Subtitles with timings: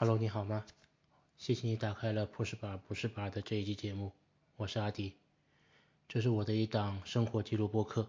[0.00, 0.64] Hello，你好吗？
[1.38, 4.12] 谢谢你打开了 Push Bar 不是 Bar 的这一期节目，
[4.54, 5.14] 我是阿迪，
[6.06, 8.08] 这是我的一档生活记录播客，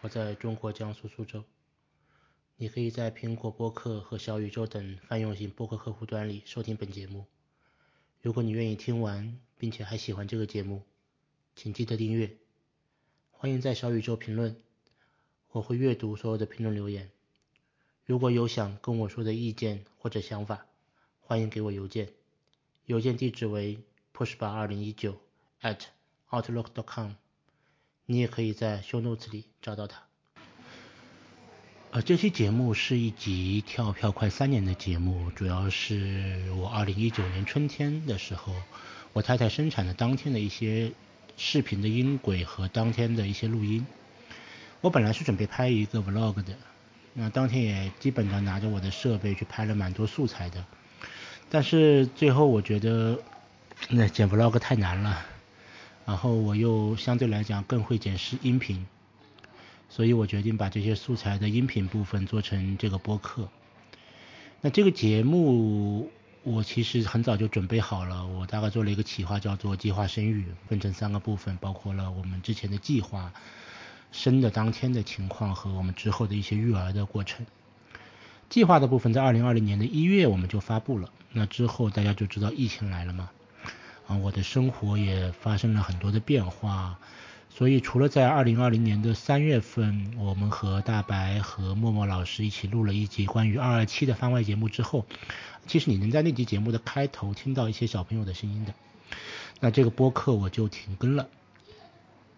[0.00, 1.44] 我在中国江苏苏州，
[2.56, 7.26] 你可以在苹果播客和小宇宙等泛用型播客客户端里收听本节目。
[8.22, 10.84] 如果你愿意听完，并且还喜欢这个节目，
[11.54, 12.34] 请记得订阅。
[13.30, 14.56] 欢迎在小宇宙评论，
[15.50, 17.10] 我会阅读所有的评论留言。
[18.06, 20.66] 如果有想跟我说的意见或者想法，
[21.26, 22.10] 欢迎给我邮件，
[22.84, 23.78] 邮件地址为
[24.14, 25.18] pushbar 二零一九
[25.62, 25.78] at
[26.28, 27.12] outlook.com。
[28.04, 30.02] 你也可以在 show notes 里找到它。
[31.92, 38.52] 呃，这期节目是一集跳票快三年的节目，主要是我二零一九年春天的时候，
[39.14, 40.92] 我太太生产的当天的一些
[41.38, 43.86] 视频的音轨和当天的一些录音。
[44.82, 46.54] 我本来是准备拍一个 vlog 的，
[47.14, 50.62] 那当天也基本上拿着我的设备去拍了蛮多素材的。
[51.54, 53.16] 但是最后我觉得
[53.88, 55.24] 那剪 vlog 太难了，
[56.04, 58.84] 然后我又相对来讲更会剪视音频，
[59.88, 63.48] 所以我决定把这些素材的音频部分做成这个播客。
[64.62, 66.10] 那这个节目
[66.42, 73.32] 我其实很早就准备好了，我大概做了一个企划，叫做计划生育，分成三个部分，包括了我们之前的计划、
[74.10, 77.46] 生的当天的情况和我们之后的一些育儿的过程。
[78.50, 83.30] 计划的部分在二零二零年的一月我们就发布了，那之后大家就知道疫情来了嘛，
[84.06, 86.98] 啊，我的生活也发生了很多的变化，
[87.50, 95.04] 所以除了在二零二零年的三月份，我们和大白和默默老师一起录了一集关于二二七的番外节目之后，
[95.66, 98.74] 其实你能在那集节目的开头听到一些小朋友的声音的，
[99.60, 101.28] 那这个播客我就停更了，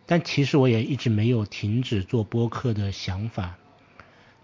[0.06, 3.58] 但其实我也一直没有停止做播客的想法。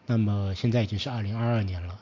[0.06, 1.98] 那么现在已经是二零二二年了，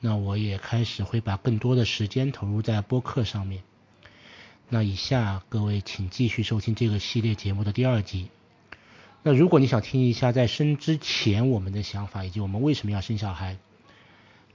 [0.00, 3.62] 那我也开始会把更多的时间投入在播客上面。
[4.68, 8.28] 那以下各位请继续收听这个系列节目的第二集。
[9.22, 13.56] 那如果你想听一下在生之前我们的想法以及我们为什么要生小孩，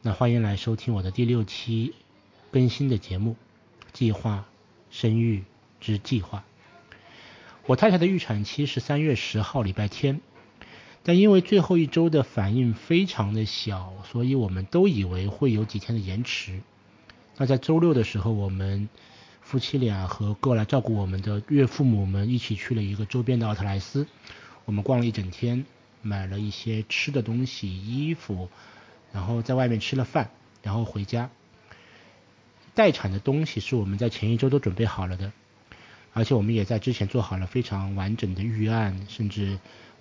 [0.01, 1.94] 那欢迎来收听我的第六期
[2.51, 3.35] 更新的节目
[3.94, 4.45] 《计划
[4.91, 5.44] 生育
[5.79, 6.44] 之计划》。
[7.65, 10.21] 我太太的预产期是三月十号礼拜天。
[11.07, 16.59] 但因为最后一周的反应非常的小，所以我们都以为会有几天的延迟。
[17.38, 18.90] 那在周六的时候，我们
[19.40, 24.06] 夫妻俩和过来照顾我们的岳父母们一起去了一个周边的奥特莱斯，
[24.66, 25.66] 我们逛了一整天，
[26.01, 28.50] 买了一些吃的东西、衣服，
[29.13, 30.29] 然后在外面吃了饭，
[30.62, 31.29] 然后回家。
[32.75, 35.31] 待产的东西是我们在前一周都准备好了的，
[36.12, 39.57] 而且我们也在之前做好了非常完整的预案，甚至。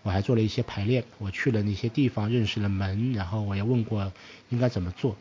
[0.06, 4.12] 我还做了一些排练，我去了那些地方，认识了门，然后我也问过
[4.50, 5.17] 应该怎么做。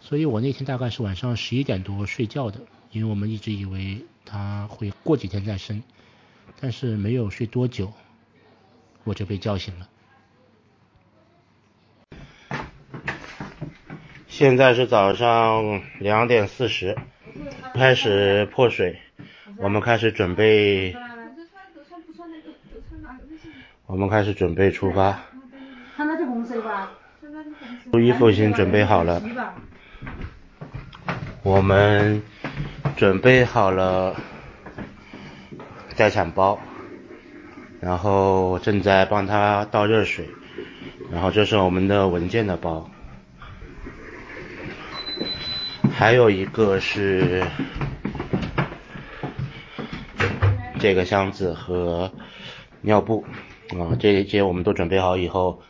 [0.00, 2.60] 所以我那天大概是晚上十一点多睡觉的，
[2.92, 5.82] 因为我们一直以为他会过几天再生，
[6.60, 7.90] 但是没有睡多久，
[9.04, 9.88] 我就被叫醒了。
[14.26, 16.98] 现在是早上两点四十，
[17.72, 18.98] 开始破水，
[19.56, 20.94] 我们开始准备。
[23.88, 25.18] 我们开始准备出发。
[27.98, 29.22] 衣服已经准备好了。
[31.42, 32.22] 我们
[32.98, 34.14] 准备好了
[35.96, 36.58] 待产包，
[37.80, 40.28] 然后正在帮他倒热水。
[41.10, 42.90] 然后这是我们的文件的包，
[45.90, 47.42] 还有一个是
[50.78, 52.12] 这个箱子和
[52.82, 53.24] 尿布。
[53.76, 55.60] 啊，这些我们都准备好以后，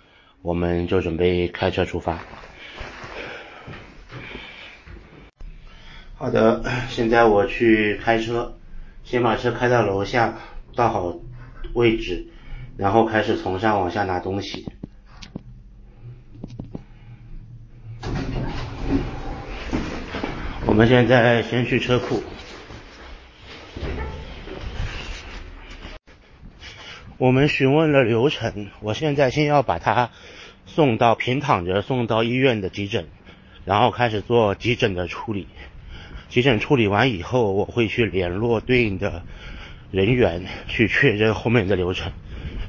[0.42, 2.18] 我们就准备开车出发。
[6.14, 8.54] 好的，现在我去开车，
[9.04, 10.38] 先把车开到楼下，
[10.76, 11.16] 倒好
[11.74, 12.26] 位置，
[12.76, 14.66] 然后开始从上往下拿东西。
[20.66, 22.22] 我们现在先去车库。
[27.18, 30.10] 我们询问了流程，我现在先要把他
[30.66, 33.08] 送到平躺着送到医院的急诊，
[33.64, 35.48] 然后开始做急诊的处理。
[36.28, 39.24] 急诊处理完以后，我会去联络对应的
[39.90, 42.12] 人员去确认后面的流程。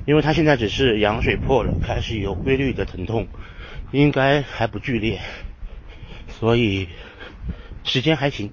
[0.08, 3.28] 因为他现在只是羊水破了，开始有规律的疼痛，
[3.92, 5.20] 应该还不剧烈，
[6.28, 6.88] 所以
[7.84, 8.52] 时间还行。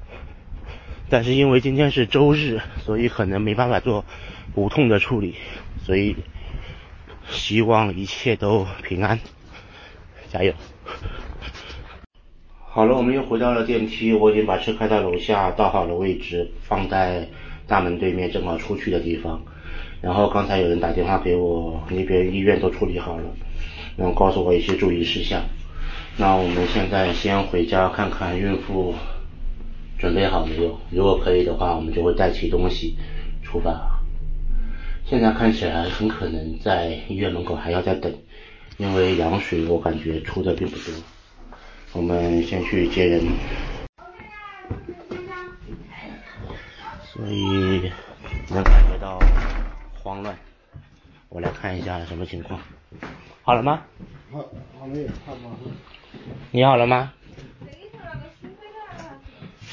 [1.08, 4.04] 但是因为今天是周日，所以可能没办法做
[4.54, 5.36] 无痛的处理。
[5.86, 6.16] 所以，
[7.30, 9.20] 希望一切都平安，
[10.32, 10.52] 加油！
[12.58, 17.28] 好了，我们又回到了电梯，我已经把车开到楼下，倒好了位置，放在
[17.68, 19.40] 大门对面，正好出去的地方。
[20.00, 23.24] 然后刚才有人打电话给我，那边医院都处理好了，
[23.96, 25.40] 然后告诉我一些注意事项。
[26.16, 28.92] 那我们现在先回家看看孕妇
[30.00, 32.96] 准备好没有，如果可以的话，我们就会带起东西
[33.44, 33.95] 出发。
[35.08, 38.12] 现在看起来很可能在医院门口还要再等，
[38.76, 40.92] 因为羊水我感觉出的并不多。
[41.92, 43.24] 我们先去接人，
[47.04, 47.92] 所以
[48.50, 49.20] 能感觉到
[49.94, 50.36] 慌乱。
[51.28, 52.60] 我来看一下什么情况，
[53.42, 53.84] 好了吗？
[54.32, 54.38] 好，
[54.80, 55.72] 好了，差不多。
[56.50, 57.12] 你好了吗？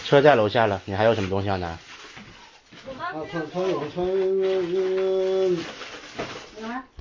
[0.06, 1.69] 车在楼下了，你还有什么东西要拿？
[2.97, 4.06] 啊，穿穿有穿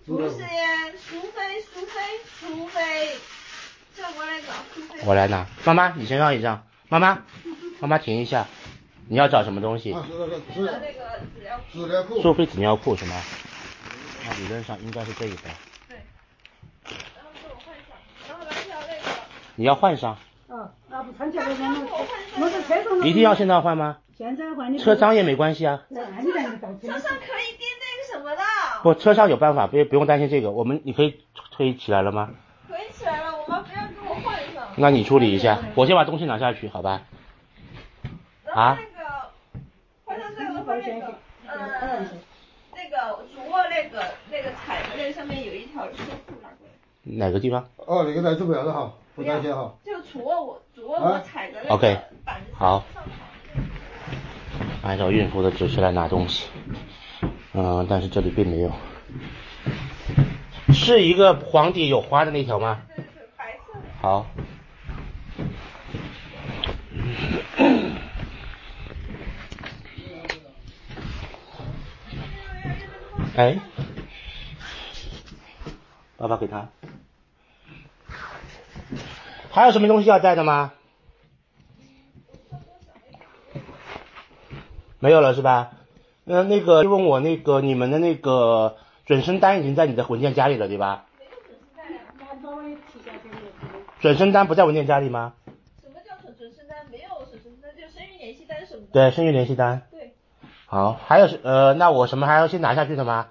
[0.04, 2.00] 不是呀，苏菲，苏菲，
[2.40, 3.10] 苏菲。
[5.04, 6.66] 我来拿，妈妈，你先让一让。
[6.88, 7.22] 妈妈，
[7.80, 8.46] 妈妈停一下，
[9.08, 9.92] 你要找什么东西？
[9.92, 10.54] 啊，是那个纸
[11.72, 12.20] 纸尿裤。
[12.20, 13.14] 苏菲纸尿裤是吗？
[14.26, 15.42] 那理论上应该是这一包。
[15.88, 15.98] 对。
[16.84, 17.96] 然后给我换上，
[18.28, 19.20] 然后来条那个。
[19.56, 20.18] 你要换上。
[20.48, 21.86] 嗯，那不穿起来那个，
[22.40, 23.06] 我在车上。
[23.06, 23.98] 一定要现在换吗？
[24.16, 24.76] 现在换。
[24.78, 25.82] 车脏也没关系啊。
[25.90, 27.81] 车上可以垫。
[28.82, 30.50] 不，车上有办法，不不用担心这个。
[30.50, 31.20] 我们你可以
[31.52, 32.30] 推起来了吗？
[32.68, 34.64] 可以起来了，我妈不要给我换上。
[34.76, 37.02] 那你处理一下，我先把东西拿下去，好吧？
[38.54, 38.78] 啊？
[38.78, 39.30] 那个
[40.04, 41.14] 换上这个的话，那个
[41.46, 42.08] 嗯，
[42.72, 46.72] 那个主卧那个那个踩的那个上面有一条车库拿过来。
[47.04, 47.68] 哪个地方？
[47.76, 49.72] 哦，那个在这边的哈，不担心哈。
[49.84, 51.98] 就主卧我主卧我踩的那个 OK，
[52.54, 52.84] 好。
[54.82, 56.48] 按照孕妇的指示来拿东西，
[57.54, 58.72] 嗯，但是这里并没有。
[60.72, 62.82] 是一个黄底有花的那条吗？
[64.00, 64.26] 好。
[73.36, 73.58] 哎，
[76.16, 76.68] 爸爸给他。
[79.50, 80.72] 还有什么东西要带的吗？
[84.98, 85.72] 没有了是吧？
[86.24, 88.76] 那那个就问我那个你们的那个
[89.06, 91.06] 准生单已经在你的文件夹里了对吧？
[91.18, 93.10] 没有准生单呀，那稍微提下
[94.00, 95.34] 准生单不在文件夹里吗？
[95.82, 96.86] 什么叫准准生单？
[96.90, 98.88] 没有准生单，就生育联系单什么的。
[98.92, 99.82] 对，生育联系单。
[99.90, 100.14] 对。
[100.66, 103.28] 好，还有是呃，那我什么还要先拿下去的吗？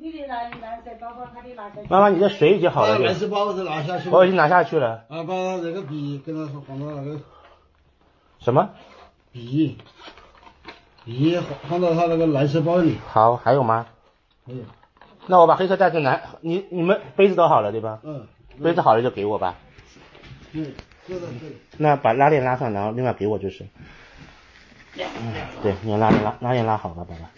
[0.00, 0.12] 你
[1.00, 1.88] 包包，他的拿下去。
[1.88, 2.96] 妈妈，你这水已经好了。
[3.14, 3.26] 是
[3.64, 4.08] 拿下去。
[4.08, 5.04] 我已经拿下去了。
[5.08, 7.20] 啊，把那个笔跟他说放到那个。
[8.38, 8.70] 什么？
[9.32, 9.76] 笔，
[11.06, 11.38] 笔
[11.68, 12.98] 放到他那个蓝色包里。
[13.06, 13.86] 好，还有吗？
[14.44, 14.58] 还有。
[15.28, 18.00] 那我把黑色袋子拿，你你们杯子都好了对吧？
[18.02, 18.26] 嗯。
[18.62, 19.54] 杯子好了就给我吧。
[20.52, 20.74] 对，
[21.06, 21.56] 对的对。
[21.78, 23.66] 那把拉链拉上，然后另外给我就是。
[24.98, 27.30] 嗯，对，你拉链拉拉链拉好了，宝宝。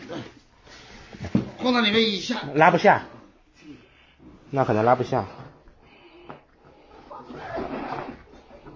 [1.58, 2.40] 放到里面一下。
[2.54, 3.02] 拉不下。
[4.50, 5.26] 那可能拉不下。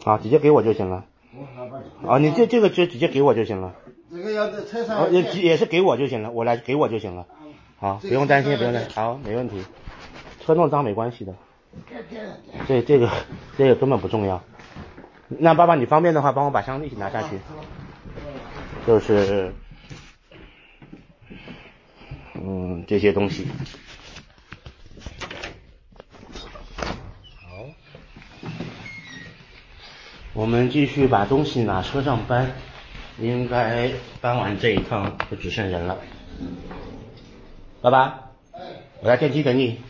[0.05, 1.05] 好，直接给我就行了。
[2.03, 3.75] 哦，你这这个就直接给我就行了。
[4.15, 4.99] 这个要在车上。
[4.99, 7.27] 哦，也也是给我就行了，我来给我就行了。
[7.79, 9.65] 好，不用担心，不用担心，好，没问题。
[10.45, 11.35] 车弄脏没关系的。
[12.69, 13.11] 这这个
[13.57, 14.43] 这个根本不重要。
[15.29, 17.39] 那爸爸你方便的话，帮我把箱子一起拿下去。
[18.87, 19.55] 就是，
[22.35, 23.47] 嗯，这些东西。
[27.41, 27.65] 好，
[30.35, 32.51] 我们继续把东西拿车上搬，
[33.19, 33.91] 应该
[34.21, 35.99] 搬完这一趟就只剩人了。
[37.81, 38.31] 爸爸，
[39.01, 39.81] 我在电梯等你。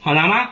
[0.00, 0.48] 好拿吗？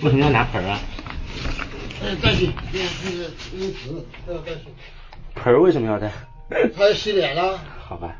[0.00, 0.78] 为什么要拿盆啊？
[2.08, 3.92] 呃，带去，那个那个那个纸
[4.26, 4.72] 都要带去。
[5.34, 6.10] 盆为什么要带？
[6.74, 7.58] 他要洗脸了。
[7.86, 8.16] 好吧。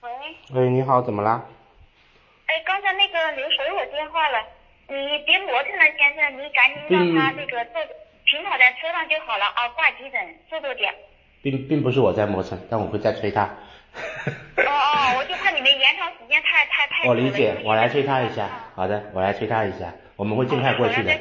[0.00, 0.10] 喂。
[0.54, 1.44] 喂，你好，怎么啦？
[2.46, 4.38] 哎，刚才那个刘水我电话了，
[4.88, 7.82] 你别磨蹭了，先生，你赶紧让他那个坐
[8.24, 10.94] 平躺在车上就好了啊，挂急诊，速度点。
[11.42, 13.42] 并并不是我在磨蹭，但我会再催他。
[13.44, 17.04] 哦哦，我就怕你们延长时间太太太。
[17.08, 18.48] 我理解，我来催他一下。
[18.74, 21.12] 好的，我来催他一下，我们会尽快过去的。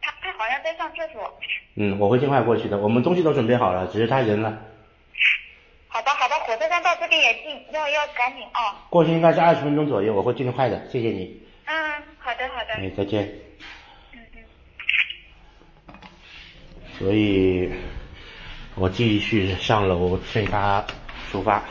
[0.00, 1.38] 他他好像在上厕所。
[1.74, 4.58] 嗯，我会尽快过去的，我们东西都准备好了，只是他人了。
[5.88, 8.86] 好的好的，火车站到这边也近，要要赶紧啊。
[8.90, 11.42] 过去应该是二十分钟左右，我会尽快的，谢谢你。
[11.66, 12.74] 嗯，好的好的。
[12.74, 13.24] 哎，再见。
[14.12, 15.94] 嗯嗯
[16.98, 17.70] 所以，
[18.74, 20.84] 我继续上楼催他
[21.30, 21.62] 出发。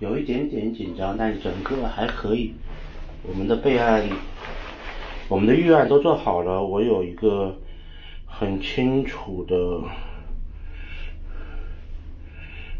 [0.00, 2.54] 有一点点紧张，但整个还可以。
[3.22, 4.08] 我们的备案，
[5.28, 6.64] 我们的预案都做好了。
[6.64, 7.60] 我有一个
[8.24, 9.82] 很清楚的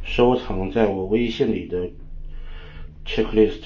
[0.02, 1.90] 收藏在我微信里的
[3.04, 3.64] checklist。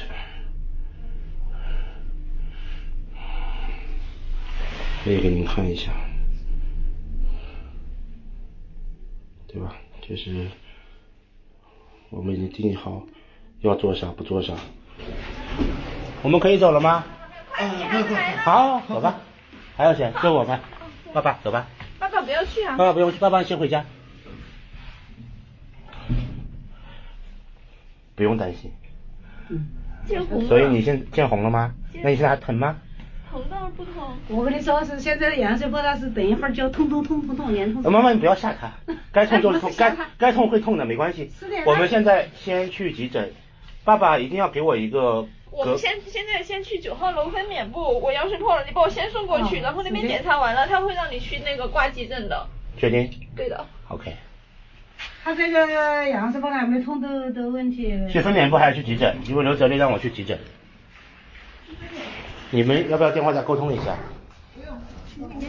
[5.04, 5.92] 可以给您看一下，
[9.46, 9.76] 对吧？
[10.00, 10.48] 就是
[12.08, 13.06] 我们已经定好
[13.68, 14.54] 要做啥不做啥。
[16.22, 17.04] 我们可以走了吗？
[18.44, 19.20] 好，走吧。
[19.76, 20.12] 还有谁？
[20.22, 20.58] 就我们。
[21.12, 21.66] 爸爸，走吧。
[21.98, 22.76] 爸爸不要去啊。
[22.76, 23.84] 爸爸不用去，爸爸先回家。
[28.14, 28.72] 不用担心。
[29.48, 29.66] 嗯。
[30.06, 30.48] 见红了。
[30.48, 31.74] 所以你现见红了吗？
[32.02, 32.76] 那你现在还疼吗？
[33.30, 33.94] 疼倒是不疼。
[34.28, 37.82] 我跟你说是现在的羊水泡，它是等一会儿就痛痛痛痛痛连痛。
[37.90, 38.70] 妈妈你不要吓他，
[39.12, 41.32] 该痛就痛， 该该痛会痛的没关系。
[41.66, 43.32] 我们现在先去急诊，
[43.84, 45.26] 爸爸一定要给我一个。
[45.50, 52.46] 我们先现在先去九号楼分娩部，我羊水破了，你把我先送过去，然后那边检查完了，他会让你去那个挂急诊的。
[52.76, 53.08] 确定？
[53.36, 53.64] 对的。
[53.88, 54.16] OK。
[55.22, 57.96] 他这个羊水泡还没痛的的问题。
[58.10, 59.16] 去分娩部还是去急诊？
[59.28, 60.38] 因为刘哲丽让我去急诊。
[62.50, 63.96] 你们要不要电话再沟通一下？
[64.54, 65.48] 不用。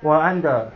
[0.00, 0.70] 我按的，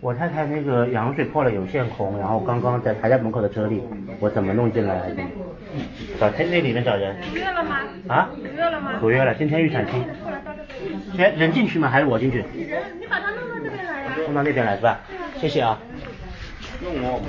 [0.00, 3.82] 我太太那个羊水破了有线孔，然后刚刚在还在门口的车里，
[4.20, 5.22] 我怎么弄进来的？
[6.18, 7.14] 找那那里面找人。
[7.22, 7.80] 出院了吗？
[8.08, 8.30] 啊？
[8.34, 8.98] 出院了吗？
[9.00, 9.92] 出院了，今天预产期。
[11.14, 11.88] 先人进去吗？
[11.88, 12.38] 还是我进去？
[12.38, 14.12] 人，你把他弄到这边来呀。
[14.24, 14.98] 弄到那边来是吧？
[15.38, 15.78] 谢谢啊。
[16.82, 17.28] 用我吗？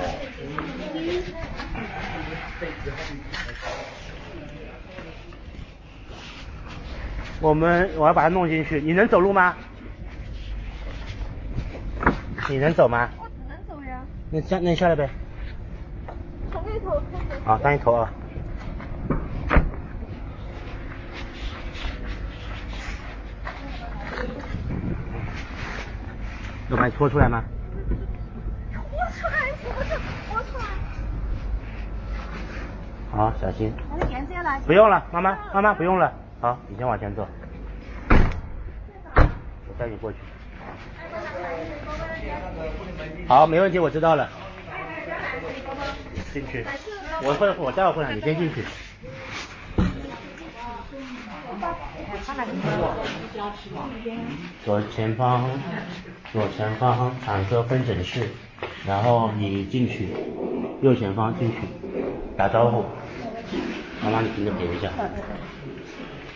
[7.40, 9.54] 我们我要把它弄进去，你能走路吗？
[12.48, 13.08] 你能走吗？
[13.18, 14.00] 我只能走呀。
[14.30, 15.08] 那下那你下来呗。
[16.52, 17.40] 从那头开始。
[17.44, 18.12] 好，当一头啊。
[26.70, 27.42] 要把你拖出来吗？
[28.72, 29.96] 拖出来，什么叫
[30.28, 30.64] 拖出来？
[33.10, 33.72] 好，小心。
[33.90, 34.58] 我的颜色要拿。
[34.60, 36.12] 不用了，妈妈，妈妈不用了。
[36.40, 37.26] 好，你先往前走。
[39.66, 40.18] 我带你过去。
[43.26, 44.28] 好，没问题，我知道了。
[46.32, 46.64] 进去，
[47.22, 48.64] 我会，我待会会让你先进去。
[54.64, 55.48] 左前方，
[56.32, 58.28] 左前方产科分诊室，
[58.86, 60.08] 然后你进去，
[60.82, 61.56] 右前方进去，
[62.36, 62.84] 打招呼。
[64.02, 64.90] 妈妈，你听着别一下。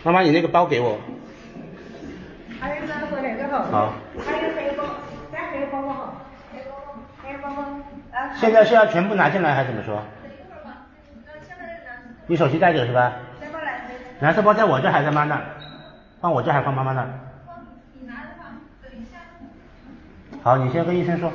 [0.03, 0.97] 妈妈，你那个包给我。
[2.59, 3.93] 还有那个那个好。
[5.67, 5.67] 好。
[5.67, 6.13] 还有这个，三个包包好。
[7.21, 7.63] 还有包包。
[8.35, 10.01] 现在是要全部拿进来还是怎么说？
[12.27, 13.13] 你手机带着是吧？
[14.21, 15.41] 蓝色包在我这还在妈那？
[16.21, 17.05] 放我这还放妈妈那？
[20.43, 21.31] 好，你先跟医生说。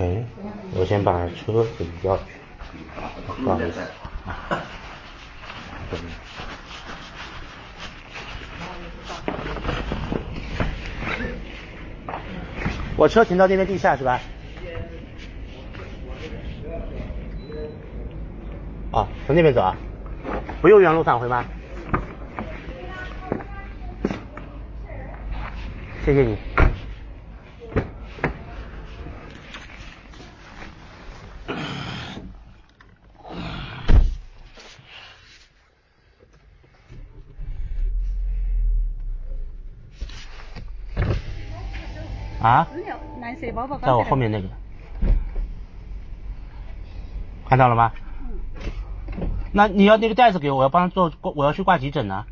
[0.00, 0.24] 哎
[0.74, 2.22] 我先把车给调去，
[3.44, 3.80] 不好意思。
[12.96, 14.18] 我车停到那边地下是吧？
[18.92, 19.76] 啊，从那边走啊？
[20.62, 21.44] 不用原路返回吗？
[26.06, 26.38] 谢谢你。
[42.42, 42.66] 啊？
[43.20, 43.78] 蓝色包包。
[43.78, 44.48] 在我后面那个。
[47.46, 47.92] 看到了吗？
[48.20, 48.38] 嗯。
[49.52, 52.24] 那你要那个袋子给我，我要帮他做，我要去挂急诊呢。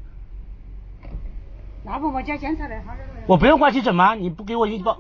[1.85, 2.81] 那不我叫检查的，
[3.27, 4.15] 我不用挂急诊吗？
[4.15, 4.99] 你不给我一包？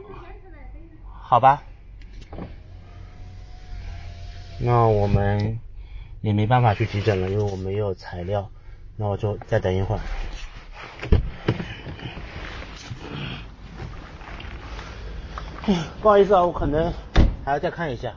[1.22, 1.62] 好吧。
[4.60, 5.60] 那我们
[6.20, 8.50] 也没办法去急诊了，因为我没有材料。
[8.96, 10.00] 那我就再等一会儿。
[16.00, 16.90] 不好意思啊，我可能
[17.44, 18.14] 还要再看一下。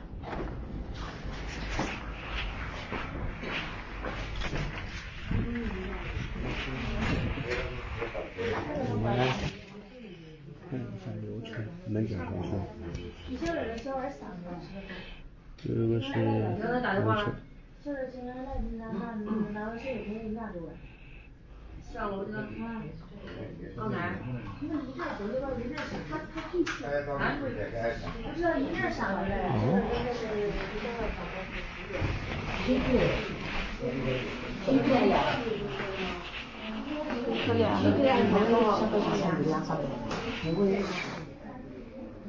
[8.90, 9.28] 我们来
[10.70, 12.52] 看一下流程，门诊方式。
[15.58, 16.14] 这个是
[17.04, 17.34] 流程。
[21.94, 22.48] 上楼去了。
[23.76, 24.16] 到哪儿？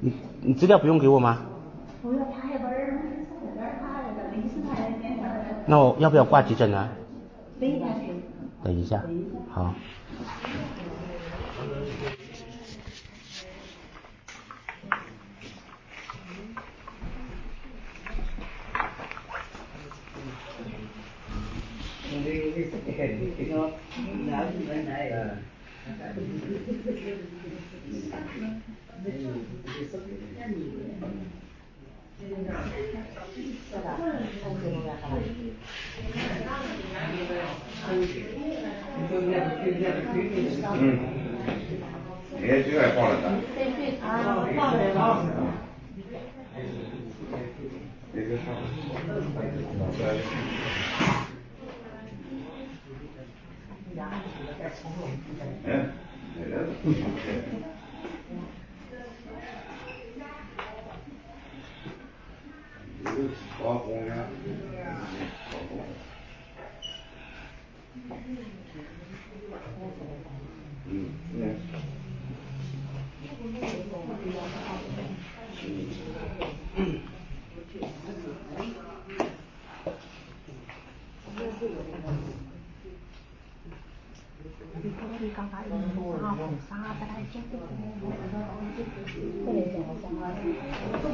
[0.01, 1.39] 你你资料不用给我吗？
[5.67, 6.89] 那我要不要挂急诊呢？
[8.65, 9.03] 等一下，
[9.51, 9.75] 好。
[40.81, 40.99] 嗯，
[42.43, 43.25] 哎，这个放了的。
[48.15, 48.47] 这个放。
[55.65, 55.69] 嗯，
[63.03, 63.29] 没得。
[63.61, 64.15] 刮风呀，
[65.51, 65.79] 刮风。
[70.87, 71.09] 嗯，
[76.77, 77.01] 嗯。
[91.03, 91.12] 所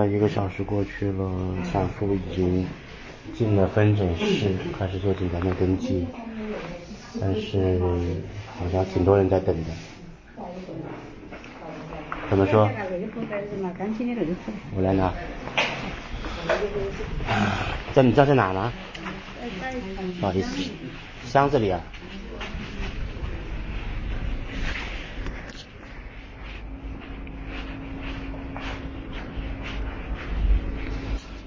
[0.00, 1.30] 以现在一个小时过去了，
[1.70, 2.66] 产妇已经
[3.34, 6.06] 进了分诊室，开始做简单的登记，
[7.20, 7.78] 但是
[8.58, 9.70] 好像挺多人在等的。
[12.30, 12.70] 怎么说？
[14.74, 15.12] 我来拿。
[17.92, 18.72] 在你知道在哪吗？
[20.20, 20.70] 不好意思，
[21.26, 21.80] 箱子里啊。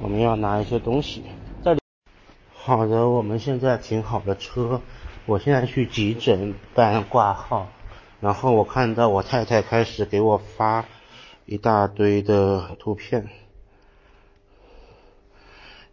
[0.03, 1.23] 我们要拿一些东西。
[1.63, 1.79] 这里。
[2.53, 4.81] 好的，我们现在停好了车，
[5.25, 7.69] 我现在去急诊办挂号，
[8.19, 10.83] 然后我看到我太太开始给我发
[11.45, 13.29] 一大堆的图片，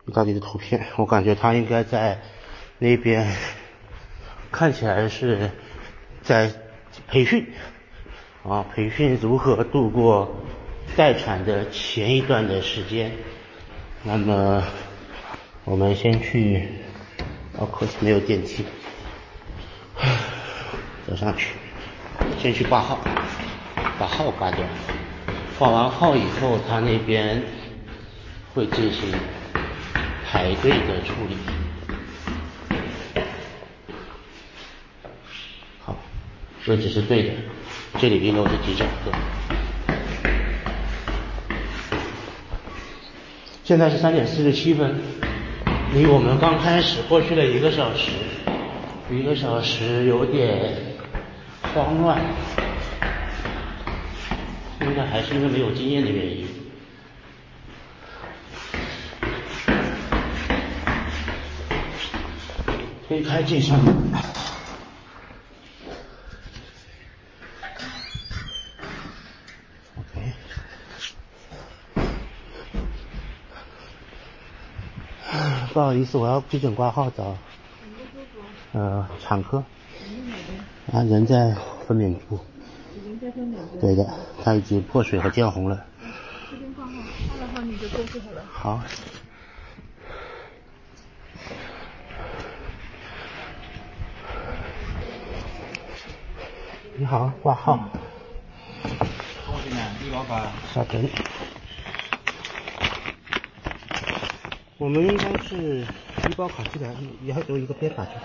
[0.09, 2.20] 一大堆的图片，我感觉她应该在
[2.81, 3.33] 那边，
[4.51, 5.53] 看起来是
[6.23, 6.51] 在
[7.07, 7.46] 培训，
[8.42, 10.35] 啊，培训如何度过
[10.96, 13.12] 待产的前一段的时间。
[14.03, 14.63] 那么，
[15.65, 16.67] 我们先去，
[17.59, 18.65] 哦，可惜没有电梯，
[21.07, 21.53] 走上去，
[22.41, 22.99] 先去挂号，
[23.99, 24.65] 把号挂掉，
[25.59, 27.43] 挂完号以后，他那边
[28.55, 29.13] 会进行
[30.27, 31.37] 排队的处理。
[35.85, 35.95] 好，
[36.67, 37.35] 位置是对的，
[37.99, 39.13] 这里一楼是急诊科。
[43.70, 44.98] 现在是三点四十七分，
[45.94, 48.11] 离我们刚开始过去了一个小时，
[49.09, 50.76] 一个小时有点
[51.72, 52.20] 慌乱，
[54.80, 56.48] 应该还是因为没有经验的原因。
[63.06, 63.94] 推开这扇门。
[69.96, 70.33] OK。
[75.72, 77.37] 不好意思，我要急诊挂号找。
[78.70, 79.59] 呃，产科。
[80.92, 81.53] 啊，人在
[81.85, 82.38] 分娩部。
[83.05, 83.81] 人在分娩部。
[83.81, 84.09] 对的，
[84.44, 85.85] 他已经破水和见红了。
[86.48, 86.92] 这边挂号，
[87.26, 88.44] 挂了号你就过去好了。
[88.53, 88.81] 好。
[96.96, 97.90] 你好，挂号。
[99.44, 100.53] 恭喜你，医保卡。
[100.72, 101.03] 稍等。
[104.81, 105.87] 我们应该是医
[106.35, 106.90] 保卡，记得
[107.23, 108.21] 也还有一个编码就行。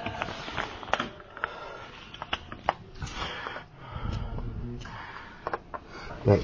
[6.23, 6.41] 对。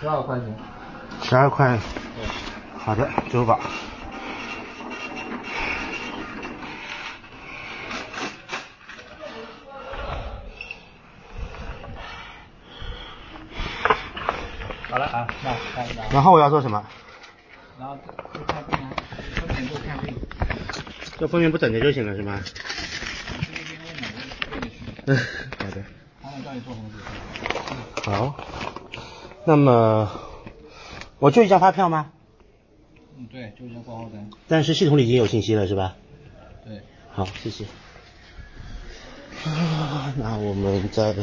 [0.00, 0.52] 十二块钱。
[1.22, 1.78] 十二块。
[2.80, 3.60] 好的，支付宝。
[14.90, 16.02] 好了啊，那看一下。
[16.10, 16.84] 然后我要做什么？
[17.78, 17.96] 然后
[18.32, 18.90] 去看病啊，
[19.36, 20.16] 分娩部看病。
[21.18, 22.40] 做分娩部等着就行了是吗？
[25.06, 25.16] 嗯，
[25.58, 25.82] 好的。
[28.04, 28.36] 好。
[29.44, 30.10] 那么，
[31.18, 32.12] 我就一张发票吗？
[33.16, 34.30] 嗯，对，就一张挂号单。
[34.46, 35.96] 但是系统里已经有信息了是吧？
[36.64, 36.80] 对。
[37.12, 37.64] 好，谢谢。
[39.44, 41.14] 啊，那我们再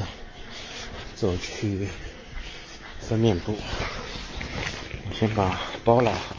[1.15, 1.88] 走去
[2.99, 3.55] 分面部，
[5.10, 6.36] 我先把包拉好。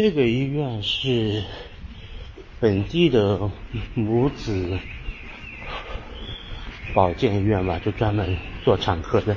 [0.00, 1.42] 这个医院是
[2.60, 3.50] 本地的
[3.96, 4.78] 母子
[6.94, 9.34] 保健医院吧，就专门做产科的。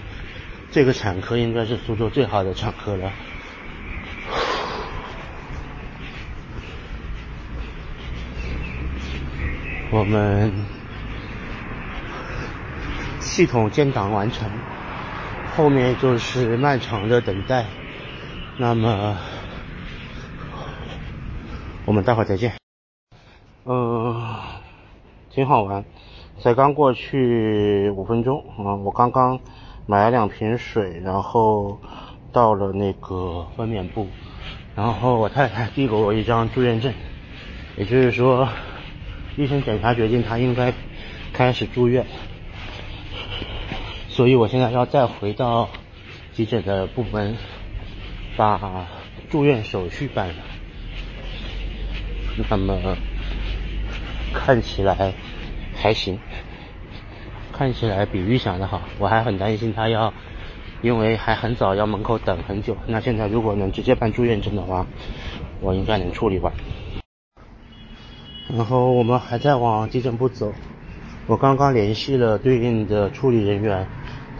[0.69, 3.11] 这个产科应该是苏州最好的产科了。
[9.89, 10.53] 我们
[13.19, 14.47] 系统建档完成，
[15.55, 17.65] 后面就是漫长的等待。
[18.57, 19.17] 那么，
[21.91, 22.53] 我们待会儿再见。
[23.65, 24.15] 嗯，
[25.29, 25.83] 挺好玩，
[26.39, 29.41] 才刚过去五分钟啊，我刚刚
[29.87, 31.81] 买了两瓶水，然后
[32.31, 34.07] 到了那个分娩部，
[34.73, 36.93] 然后我太太递给我一张住院证，
[37.75, 38.47] 也就是说。
[39.35, 40.73] 医生检查决定他应该
[41.33, 42.05] 开始住院，
[44.07, 45.67] 所以我现在要再回到
[46.31, 47.35] 急诊的部门，
[48.37, 48.87] 把
[49.29, 50.35] 住院手续办了。
[52.35, 52.95] 那么
[54.33, 55.13] 看起来
[55.75, 56.19] 还行，
[57.51, 58.81] 看起来比预想的好。
[58.99, 60.13] 我还很担心他要，
[60.81, 62.77] 因为还很早要门口等很久。
[62.87, 64.85] 那现在如果能直接办住院证的话，
[65.59, 66.53] 我应该能处理完。
[68.55, 70.53] 然后我们还在往急诊部走，
[71.27, 73.87] 我刚刚联系了对应的处理人员，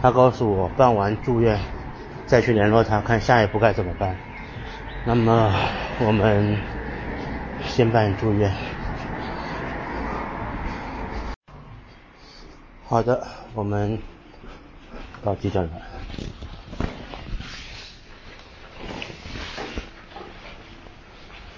[0.00, 1.58] 他告诉我办完住院
[2.26, 4.16] 再去联络他，看下一步该怎么办。
[5.06, 5.54] 那么
[6.06, 6.58] 我们
[7.74, 8.52] 先办住院。
[12.86, 13.98] 好的，我们
[15.24, 15.70] 到急诊了。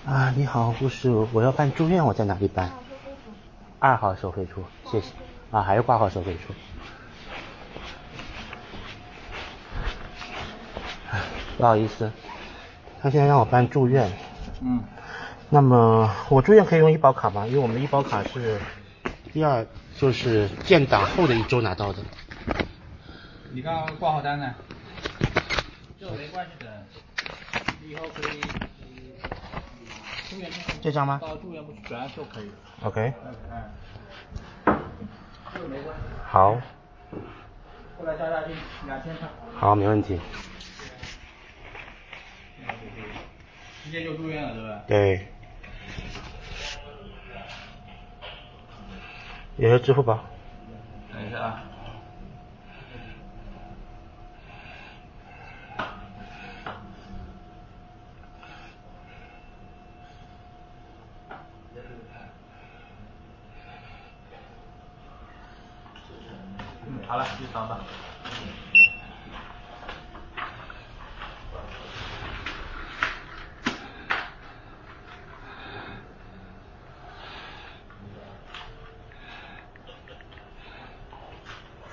[0.06, 2.70] 啊，你好，护士，我要办住院，我在哪里办？
[3.80, 5.08] 二号收费处，谢谢。
[5.50, 6.54] 啊，还是挂号收费处。
[11.58, 12.12] 不好意思，
[13.02, 14.08] 他现在让我办住院。
[14.60, 14.80] 嗯。
[15.54, 17.46] 那么我住院可以用医保卡吗？
[17.46, 18.58] 因为我们的医保卡是
[19.32, 19.64] 第二，
[19.96, 22.02] 就是建档后的一周拿到的。
[23.52, 24.52] 你刚刚挂号单呢？
[25.96, 26.84] 这没关系的，
[27.80, 28.40] 你以后可以。
[30.82, 31.20] 这张吗？
[31.22, 32.50] 到住院部去转就可以。
[32.82, 33.12] OK。
[34.66, 34.80] 嗯。
[36.26, 36.60] 好。
[37.96, 38.48] 过来加下去
[38.88, 39.28] 两千块。
[39.54, 40.18] 好，没问题。
[43.84, 44.82] 直接就住院了，对吧？
[44.88, 45.28] 对。
[49.56, 50.18] 也是支付宝。
[51.12, 51.62] 等一下啊。
[67.06, 67.78] 好了，你扫吧。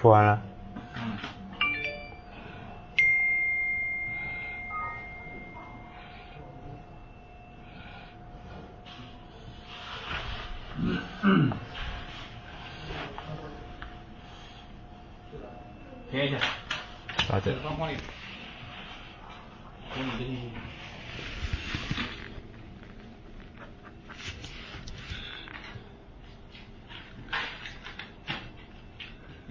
[0.02, 0.42] 敷完了。
[11.24, 11.52] 嗯。
[16.10, 16.40] 贴一下。
[17.28, 17.54] 好的。
[17.62, 17.96] 装光里。
[19.94, 20.72] 给你的信息。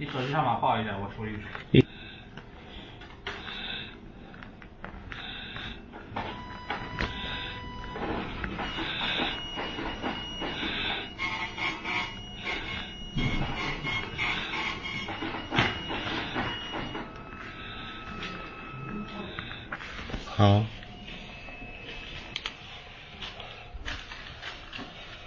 [0.11, 1.39] 手机号码报一下，我处理。
[20.35, 20.63] 好。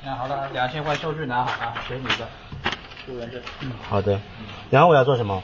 [0.02, 2.28] 那好了，两千块收据拿好啊，给你一个。
[3.06, 3.40] 住院证。
[3.60, 4.20] 嗯，好的。
[4.74, 5.40] 然后我要做什么？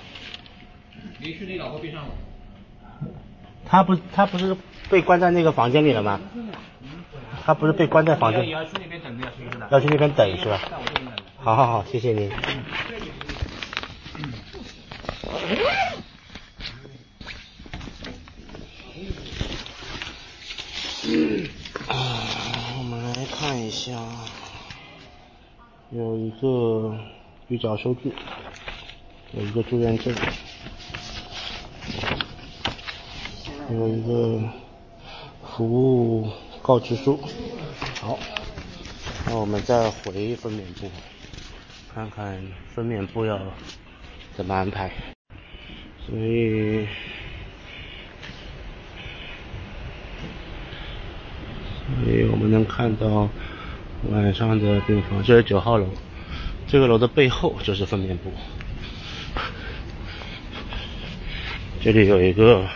[1.19, 2.05] 你去你老婆边上。
[3.65, 4.57] 他不，他不是
[4.91, 6.21] 被关在那个房间里了吗？
[7.45, 8.49] 他不是被关在房间。
[8.49, 9.59] 要去那边等，是不是？
[9.71, 10.61] 要去那边等是吧？
[11.37, 12.29] 好好好，谢谢您。
[21.87, 21.95] 啊，
[22.79, 23.93] 我们来看一下，
[25.91, 26.97] 有一个
[27.47, 28.13] 预缴收据，
[29.33, 30.13] 有一个住院证，
[33.71, 34.41] 有一个
[35.57, 36.29] 服务
[36.61, 37.19] 告知书。
[38.01, 38.19] 好，
[39.27, 40.91] 那我们再回分娩部，
[41.95, 42.43] 看看
[42.75, 43.39] 分娩部要
[44.35, 44.91] 怎么安排。
[46.07, 46.87] 所以。
[52.05, 53.29] 所以我们能看到
[54.11, 55.87] 晚上的病房，这是九号楼，
[56.67, 58.33] 这个楼的背后就是分娩部。
[61.83, 62.69] 这里有一个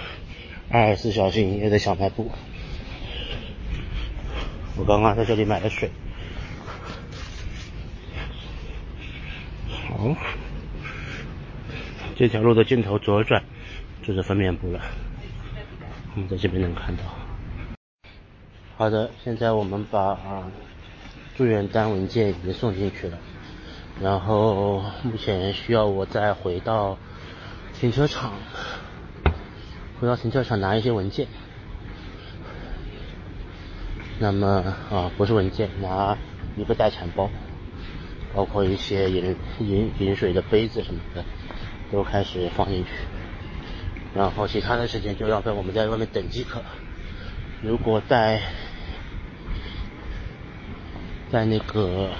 [0.70, 2.32] 二十四小时营业的小卖部，
[4.78, 5.90] 我刚刚在这里买了水。
[9.68, 10.16] 好，
[12.16, 13.44] 这条路的尽头左转
[14.02, 14.80] 就是分娩部了，
[16.14, 17.02] 我们在这边能看到。
[18.78, 20.50] 好的，现在我们把啊
[21.36, 23.18] 住院单文件已经送进去了，
[24.00, 26.96] 然后目前需要我再回到
[27.78, 28.32] 停车场，
[30.04, 31.26] 回到停车场拿一些文件。
[34.18, 34.46] 那么
[34.90, 36.14] 啊不是文件，拿
[36.58, 37.30] 一个待产包，
[38.34, 41.24] 包括一些饮饮饮水的杯子什么的，
[41.90, 42.90] 都开始放进去。
[44.14, 46.60] 然后其他的时间就要在我们在外面等即可。
[47.62, 48.42] 如果在
[51.32, 52.10] 在那个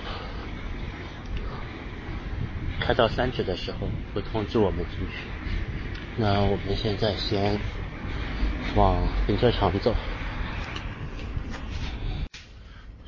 [2.80, 5.33] 开到三指的时候，会通知我们进去。
[6.16, 7.58] 那我们现在先
[8.76, 8.96] 往
[9.26, 9.94] 停车场走。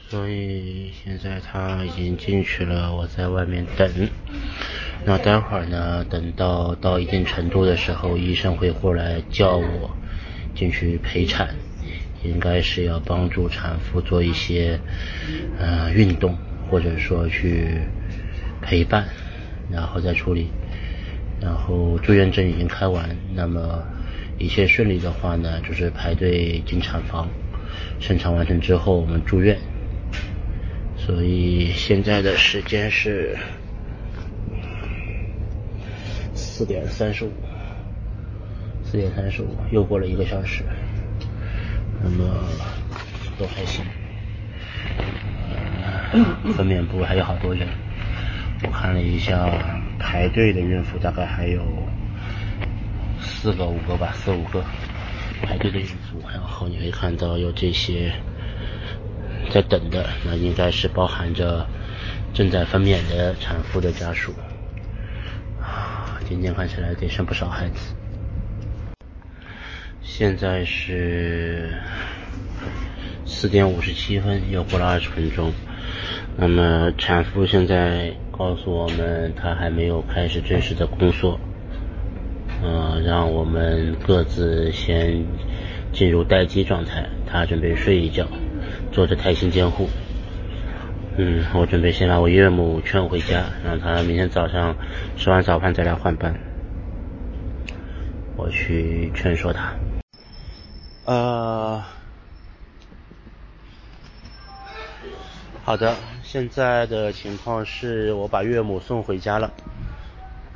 [0.09, 4.09] 所以现在他已经进去了，我在外面等。
[5.05, 9.97] 那待会儿呢，等到到一定程度的时候，医生会过来叫我
[10.55, 11.55] 进去陪产。
[12.25, 14.81] 应该是要帮助产妇做一些
[15.61, 16.37] 呃运动，
[16.69, 17.83] 或者说去
[18.61, 19.07] 陪伴，
[19.71, 20.51] 然后再处理。
[21.41, 23.83] 然后住院证已经开完，那么
[24.39, 27.29] 一切顺利的话呢，就是排队进产房，
[28.01, 29.59] 生产完成之后我们住院。
[30.97, 33.37] 所以现在的时间是
[36.35, 37.33] 四点三十五，
[38.83, 40.63] 四点三十五，又过了一个小时。
[42.03, 42.45] 那么
[43.39, 43.85] 都还行，
[46.55, 47.67] 分娩部还有好多人，
[48.65, 49.49] 我看了一下
[49.99, 51.63] 排队的孕妇大概还有
[53.21, 54.65] 四个五个吧，四五个
[55.43, 58.13] 排队的孕妇，然后你会看到有这些
[59.51, 61.67] 在等的，那应该是包含着
[62.35, 64.35] 正在分娩的产妇的家属，
[66.29, 67.95] 今天看起来得生不少孩子。
[70.03, 71.79] 现在是
[73.25, 75.53] 四点五十七分，又过了二十分钟。
[76.39, 81.41] 那么产妇现在告诉我们，她还没有开始正式的工作，
[82.63, 85.25] 嗯，让我们各自先
[85.93, 87.09] 进入待机状态。
[87.27, 88.27] 她准备睡一觉，
[88.93, 89.89] 做着胎心监护。
[91.17, 94.77] 嗯，我准备先把我岳母劝回家，让她明天早上
[95.17, 96.35] 吃完早饭再来换班。
[98.37, 99.73] 我去劝说她。
[101.07, 101.83] 呃，
[105.65, 105.95] 好的，
[106.37, 109.51] 现在的情况是我把岳母送回家了。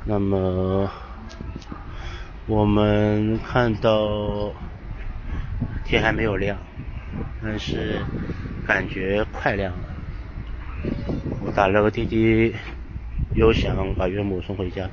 [0.05, 0.87] 那么
[2.45, 4.53] 我们看到
[5.83, 6.55] 天还没有亮，
[7.41, 7.99] 但是
[8.67, 9.79] 感觉快亮了。
[11.43, 12.53] 我打了个滴滴
[13.33, 14.87] 优想，把岳母送回家，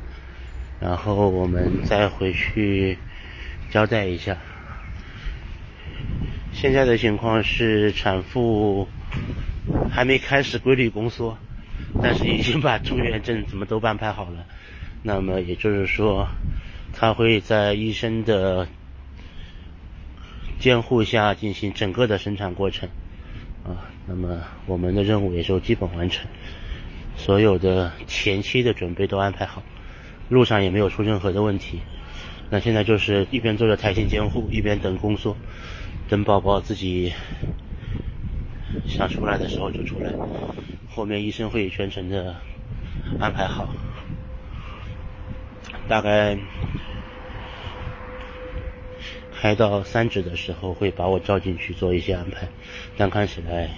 [0.81, 2.97] 然后我们再回去
[3.69, 4.39] 交代一下。
[6.55, 8.89] 现在的情况是产妇
[9.91, 11.37] 还没开始规律宫缩，
[12.03, 14.45] 但是已经把住院证什么都安排好了。
[15.03, 16.29] 那么也就是说，
[16.93, 18.69] 他会在医生的
[20.59, 22.89] 监护下进行整个的生产过程。
[23.65, 26.27] 啊，那么我们的任务也就基本完成，
[27.17, 29.63] 所有的前期的准备都安排好，
[30.29, 31.81] 路上也没有出任何的问题。
[32.51, 35.37] 那现在就是一边做着胎心监护，一边等宫缩。
[36.09, 37.13] 等宝宝自己
[38.87, 40.13] 想出来的时候就出来，
[40.95, 42.37] 后面医生会全程的
[43.21, 43.69] 安排好，
[45.89, 46.37] 大概
[49.41, 52.49] 开到三指的时候会把我叫进去做一些安排，
[52.97, 53.71] 但看起来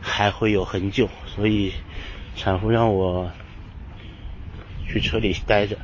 [0.00, 1.72] 还会有很久，所以
[2.36, 3.30] 产妇让我
[4.86, 5.76] 去车里待着，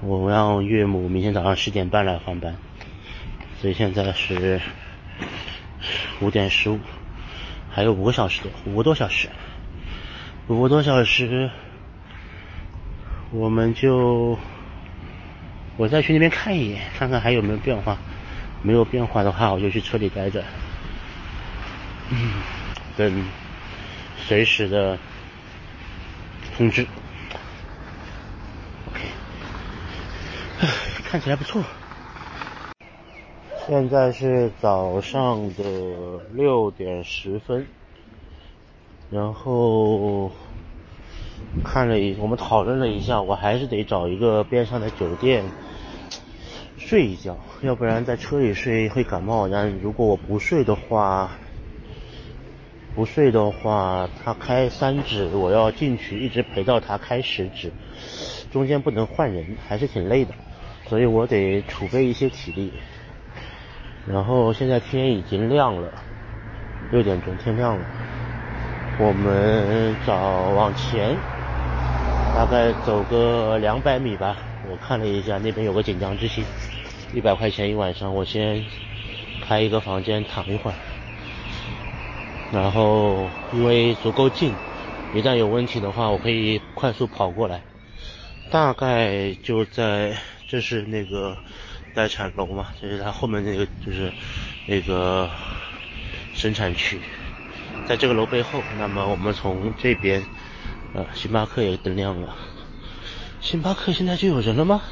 [0.00, 2.56] 我让岳母明天早上十点半来换班。
[3.60, 4.60] 所以现在是
[6.20, 6.80] 五点十五，
[7.70, 9.28] 还有五个小时多，五个多小时，
[10.48, 11.50] 五个多小时，
[13.30, 14.38] 我们就
[15.76, 17.98] 我再去那边看一眼，看看还有没有变化。
[18.60, 20.42] 没有变化的话，我就去车里待着，
[22.10, 22.32] 嗯
[22.96, 23.24] 等
[24.26, 24.98] 随时的
[26.56, 26.84] 通知。
[28.88, 29.02] OK，
[31.08, 31.62] 看起来不错。
[33.68, 37.66] 现在是早上的六点十分，
[39.10, 40.30] 然后
[41.62, 45.44] 看了一，我们讨论了一下，我还是得找一个边上的酒店
[46.78, 49.46] 睡一觉，要不然在车里睡会感冒。
[49.50, 51.32] 但如果我不睡的话，
[52.94, 57.70] 不睡的话，他开三指，我要进去一直陪到他开十指，
[58.50, 60.32] 中间不能换人，还是挺累的，
[60.86, 62.72] 所以我得储备一些体力。
[64.10, 65.92] 然后现在天已经亮了，
[66.90, 67.84] 六点钟天亮了。
[68.98, 71.14] 我们找往前，
[72.34, 74.38] 大概走个两百米吧。
[74.70, 76.42] 我看了一下，那边有个锦江之星，
[77.12, 78.14] 一百块钱一晚上。
[78.14, 78.64] 我先
[79.46, 80.74] 开一个房间躺一会儿，
[82.50, 84.54] 然后因为足够近，
[85.14, 87.60] 一旦有问题的话，我可以快速跑过来。
[88.50, 90.16] 大概就在，
[90.48, 91.36] 这是那个。
[91.94, 94.12] 待产楼嘛，就是它后面那个就是
[94.66, 95.30] 那个
[96.34, 97.00] 生产区，
[97.86, 98.62] 在这个楼背后。
[98.78, 100.24] 那么我们从这边，
[100.94, 102.34] 呃，星巴克也灯亮了。
[103.40, 104.82] 星巴克现在就有人了吗？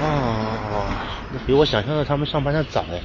[0.00, 0.86] 哦，
[1.32, 3.00] 那比我想象的他们上班的早哎。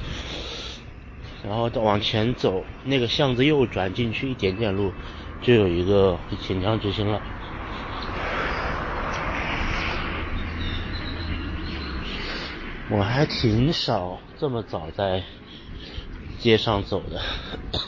[1.44, 4.92] 然后再往前走，那个巷子右转进去一点点路，
[5.40, 7.17] 就有一个锦江之星了。
[12.90, 15.22] 我还挺少这么早在
[16.38, 17.20] 街上走的。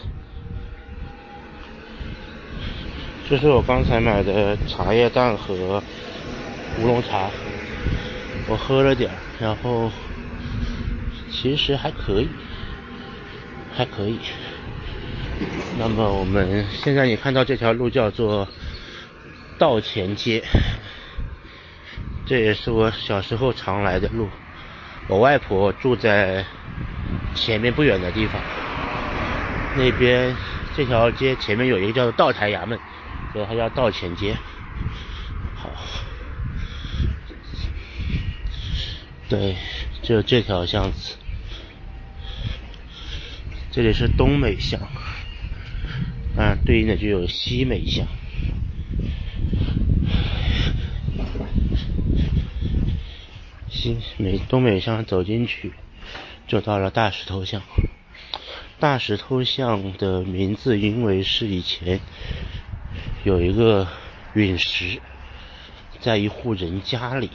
[3.26, 5.82] 这是我刚才买的茶叶蛋和
[6.80, 7.30] 乌龙茶，
[8.46, 9.10] 我喝了点，
[9.40, 9.90] 然后
[11.32, 12.28] 其实还可以，
[13.74, 14.20] 还可以。
[15.78, 18.46] 那么我们现在你看到这条路叫做
[19.56, 20.44] 道前街，
[22.26, 24.28] 这也是我小时候常来的路。
[25.10, 26.46] 我外婆住在
[27.34, 28.40] 前面不远的地方，
[29.76, 30.36] 那边
[30.76, 32.78] 这条街前面有一个叫做道台衙门，
[33.32, 34.36] 所以它叫道前街。
[35.56, 35.72] 好，
[39.28, 39.56] 对，
[40.00, 41.16] 就这条巷子，
[43.72, 44.80] 这里是东美巷，
[46.36, 48.06] 嗯，对应的就有西美巷。
[53.80, 55.72] 西美东北巷走进去，
[56.46, 57.62] 就到了大石头巷。
[58.78, 62.00] 大石头巷的名字，因为是以前
[63.24, 63.88] 有一个
[64.34, 65.00] 陨石
[65.98, 67.30] 在一户人家里，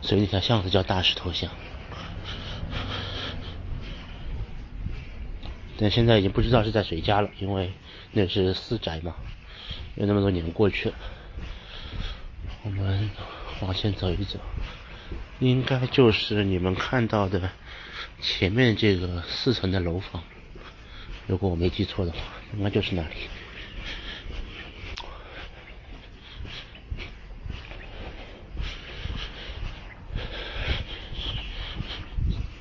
[0.00, 1.50] 所以那条巷子叫大石头巷。
[5.76, 7.72] 但现在已经不知道是在谁家了，因为
[8.12, 9.16] 那是私宅嘛，
[9.96, 10.94] 有那么多年过去了。
[12.62, 13.10] 我们。
[13.62, 14.40] 往前走一走
[15.38, 17.50] 应该就是你们看到的
[18.20, 20.22] 前面这个四层的楼房。
[21.28, 22.18] 如果我没记错的话
[22.52, 23.14] 应该就是那里。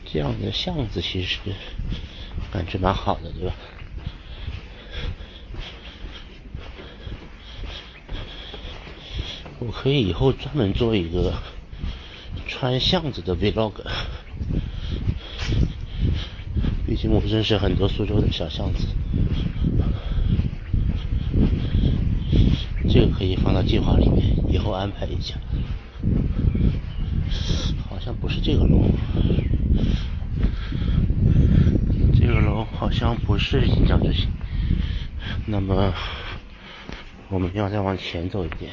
[0.06, 1.40] 这样的巷子其实
[2.52, 3.56] 感觉蛮好的对吧？
[9.82, 11.34] 可以以后专门做一个
[12.46, 13.74] 穿巷子的 vlog，
[16.86, 18.86] 毕竟我认识很多苏州的小巷子，
[22.88, 25.34] 这个可以放到计划里面，以后安排一下。
[27.90, 28.86] 好像不是这个楼，
[32.14, 34.30] 这个楼好像不是锦江之星。
[35.48, 35.92] 那么
[37.30, 38.70] 我们要再往前走一点。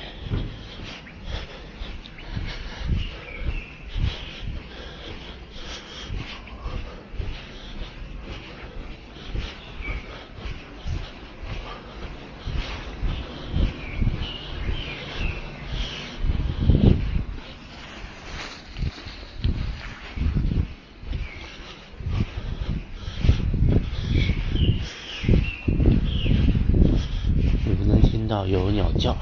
[28.47, 29.15] 有鸟叫。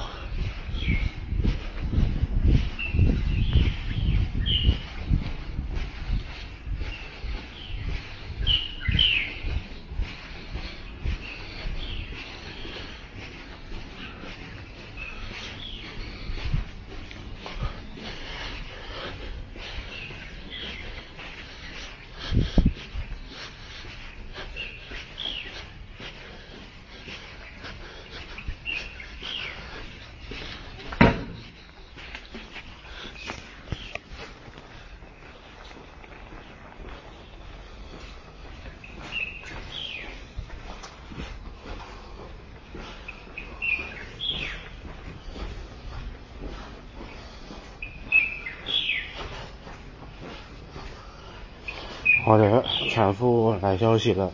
[52.27, 54.33] 好的，产妇来消息了。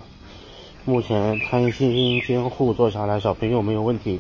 [0.86, 4.18] 目前胎心监护做下来，小朋友没有问题，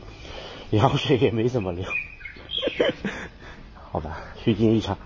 [0.68, 1.82] 羊水也没怎么流。
[3.90, 4.98] 好吧，虚惊一场，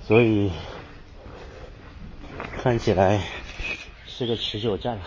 [0.00, 0.50] 所以
[2.62, 3.20] 看起来
[4.06, 5.02] 是个持久战了。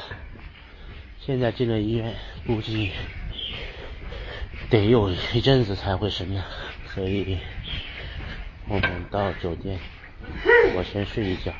[1.19, 2.13] 现在进了医院，
[2.45, 2.91] 估计
[4.69, 6.43] 得有一阵子才会生呢，
[6.93, 7.39] 所以
[8.69, 9.79] 我们到酒店，
[10.75, 11.51] 我先睡一觉。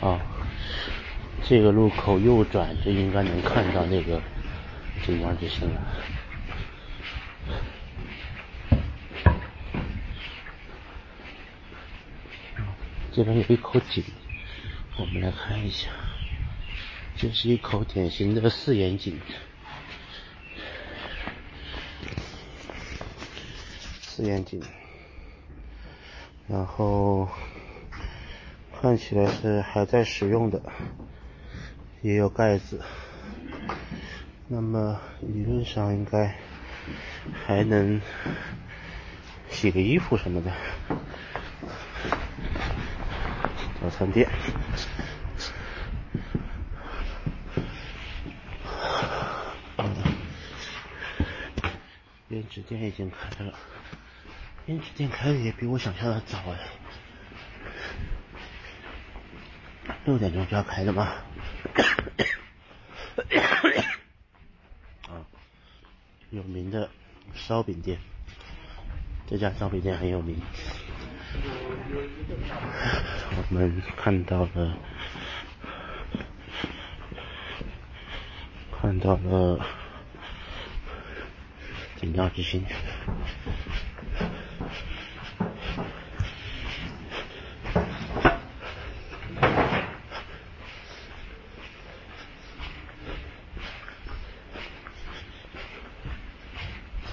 [0.00, 0.20] 啊，
[1.48, 4.20] 这个路口右转就应该能看到那个
[5.02, 5.80] 锦江之星了。
[13.10, 14.04] 这边有一口井，
[14.98, 15.88] 我们来看一下，
[17.16, 19.18] 这是一口典型的四眼井，
[24.02, 24.62] 四眼井，
[26.46, 27.26] 然后。
[28.80, 30.62] 看起来是还在使用的，
[32.00, 32.80] 也有盖子，
[34.46, 36.32] 那么理论上应该
[37.44, 38.00] 还能
[39.50, 40.52] 洗个衣服什么的。
[43.80, 44.28] 早餐店，
[52.30, 53.52] 胭脂店已经开了，
[54.68, 56.58] 胭脂店开的也比我想象的早哎。
[60.04, 61.12] 六点钟就要开的吗？
[65.08, 65.24] 啊，
[66.30, 66.88] 有名的
[67.34, 67.98] 烧饼店，
[69.26, 70.40] 这家烧饼店很有名。
[73.36, 74.76] 我们看到了，
[78.80, 79.66] 看到了
[81.96, 82.64] 锦江之星。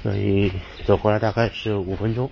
[0.01, 0.51] 所以
[0.85, 2.29] 走过来大概是五分钟，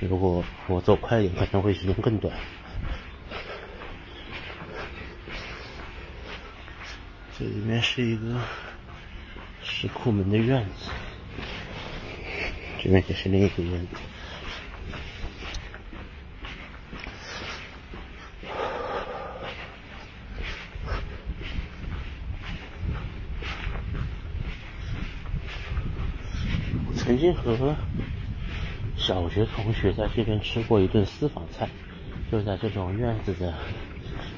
[0.00, 2.34] 如果我走快一点，可能会时间更短。
[7.38, 8.40] 这里面是一个
[9.62, 10.90] 石库门的院子，
[12.82, 13.88] 这边也是另一个院子。
[27.24, 27.74] 经和
[28.98, 31.66] 小学同学在这边吃过一顿私房菜，
[32.30, 33.54] 就在这种院子的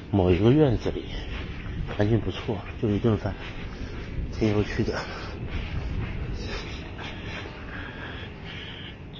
[0.09, 1.03] 某一个院子里，
[1.97, 3.33] 环境不错，就一顿饭，
[4.31, 4.93] 挺有趣的。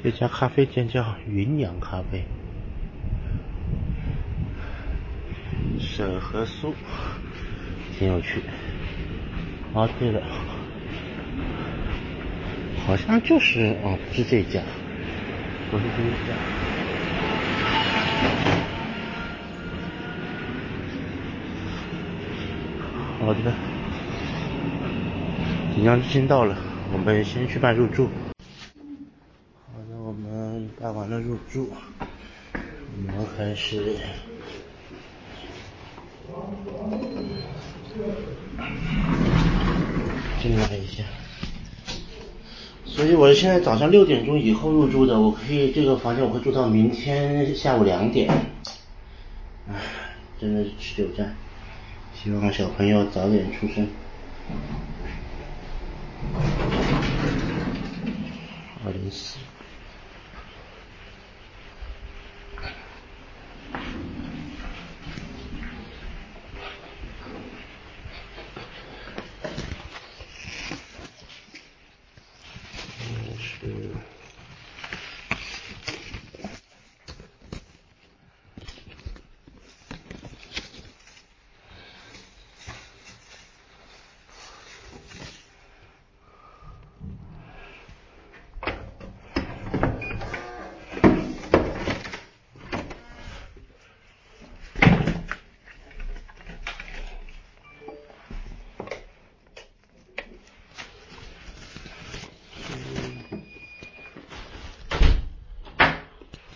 [0.01, 2.23] 这家咖啡店叫云阳咖啡，
[5.77, 6.73] 沈和苏，
[7.99, 8.39] 挺有趣。
[9.73, 10.21] 啊，对了，
[12.87, 14.61] 好像就是哦，不是这家，
[15.69, 16.33] 不是这一家。
[23.19, 23.53] 好的，
[25.75, 26.55] 锦江之星到了，
[26.93, 28.09] 我们先去办入住。
[29.65, 31.69] 好的，我们办完了入住，
[32.53, 33.97] 我们开始
[40.41, 41.03] 进来一下。
[42.85, 48.29] 所以我现在早上六点钟以后入住的，我可以这个房间我会住到明天下午两点。
[49.67, 49.73] 唉，
[50.39, 51.35] 真的是持久战。
[52.13, 53.87] 希望小朋友早点出生。
[58.85, 59.39] 二零四。
[73.39, 73.67] 是。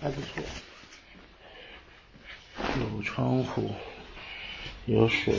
[0.03, 0.41] 还不错，
[2.79, 3.69] 有窗户，
[4.87, 5.35] 有水，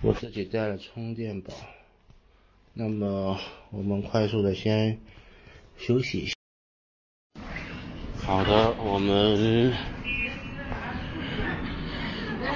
[0.00, 1.52] 我自己带了充电宝。
[2.72, 3.38] 那么
[3.70, 5.00] 我们快速的先
[5.76, 6.34] 休息一下。
[8.24, 9.72] 好的，我们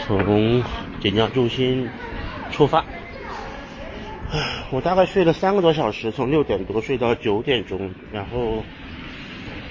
[0.06, 0.62] 从
[1.00, 1.88] 锦江中心
[2.52, 2.84] 出发。
[4.70, 8.62] 我大概睡了三个多小时，从六点多睡到九点钟，然后。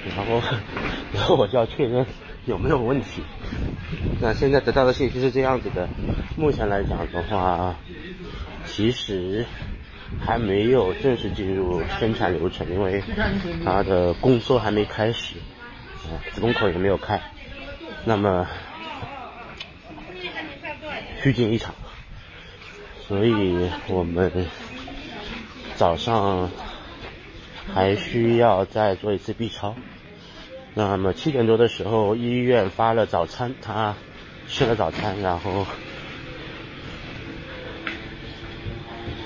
[0.03, 0.41] 然后，
[1.13, 2.03] 然后我就要确认
[2.47, 3.21] 有没有问题。
[4.21, 5.89] 那现在得到的信息是这样子的，
[6.37, 7.75] 目前来讲的话，
[8.65, 9.45] 其实
[10.19, 13.03] 还没有正式进入生产流程，因为
[13.65, 15.35] 它的工作还没开始，
[16.05, 17.21] 啊，子宫口也没有开。
[18.05, 18.47] 那么
[21.21, 21.75] 虚惊一场，
[23.07, 24.47] 所以我们
[25.75, 26.49] 早上
[27.73, 29.75] 还需要再做一次 B 超。
[30.73, 33.95] 那么七点多的时候，医院发了早餐，他
[34.47, 35.67] 吃了早餐，然后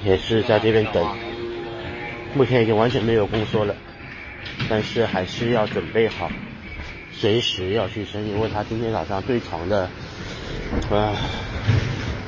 [0.03, 1.07] 也是在这边等。
[2.33, 3.75] 目前已经完全没有宫缩了，
[4.69, 6.31] 但是还是要准备好，
[7.13, 9.87] 随时要去生，因为他今天早上对床的
[10.89, 11.13] 啊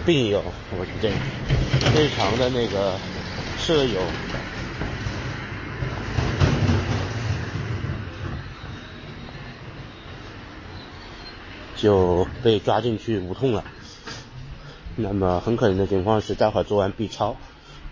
[0.05, 0.43] 病友，
[0.79, 1.09] 我是这
[1.93, 2.97] 对床的那个
[3.57, 3.99] 舍友。
[11.77, 13.63] 就被抓进去无痛了，
[14.95, 17.37] 那么很可能的情况是，待会儿做完 B 超，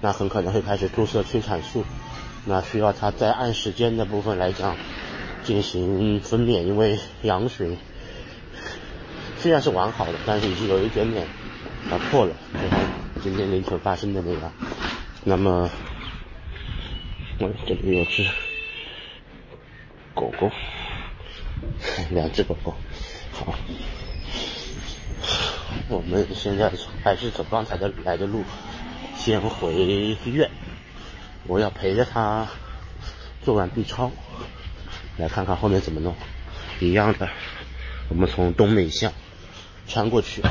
[0.02, 1.86] 那很可能会开始注射催产素，
[2.46, 4.76] 那需要他在按时间的部分来讲
[5.44, 7.78] 进行分娩，因为羊水
[9.38, 11.28] 虽然是完好的，但是已经有一点点
[11.92, 12.80] 啊破了，就像
[13.22, 14.52] 今天凌晨发生的那样。
[15.24, 15.70] 那么，
[17.40, 18.28] 我这里有只
[20.16, 20.50] 狗狗，
[22.10, 22.74] 两只狗狗。
[23.36, 23.54] 好，
[25.90, 26.72] 我们现在
[27.04, 28.44] 还是走刚才的来的路，
[29.18, 30.50] 先回医院。
[31.48, 32.48] 我要陪着他
[33.44, 34.12] 做完 B 超，
[35.18, 36.16] 来看看后面怎么弄。
[36.80, 37.30] 一样的，
[38.10, 39.12] 我们从东美巷
[39.88, 40.42] 穿过去。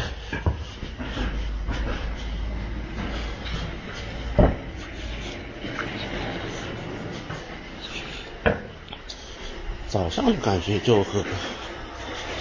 [9.89, 11.25] 早上感觉就和。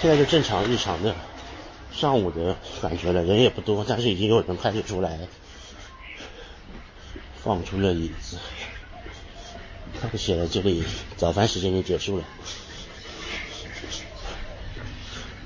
[0.04, 1.14] 现在就正常日常的
[1.90, 5.18] 上午的感觉了，人也不多，但是已经有人开始出来，
[7.42, 8.36] 放出了椅子，
[10.02, 10.84] 看起来这里
[11.16, 12.24] 早饭时间就结束了，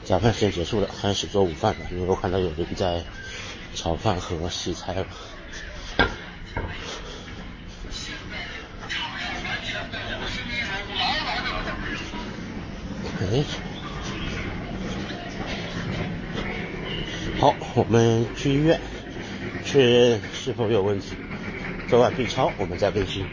[0.03, 3.05] 早饭时间结束了，开始做午饭了，因为我看到有人在
[3.77, 5.07] 炒饭和洗菜了。
[13.21, 13.78] 哎。
[17.41, 18.80] 好，我们去医院
[19.64, 21.14] 确认是否有问题，
[21.89, 23.24] 做完 B 超我们再更新。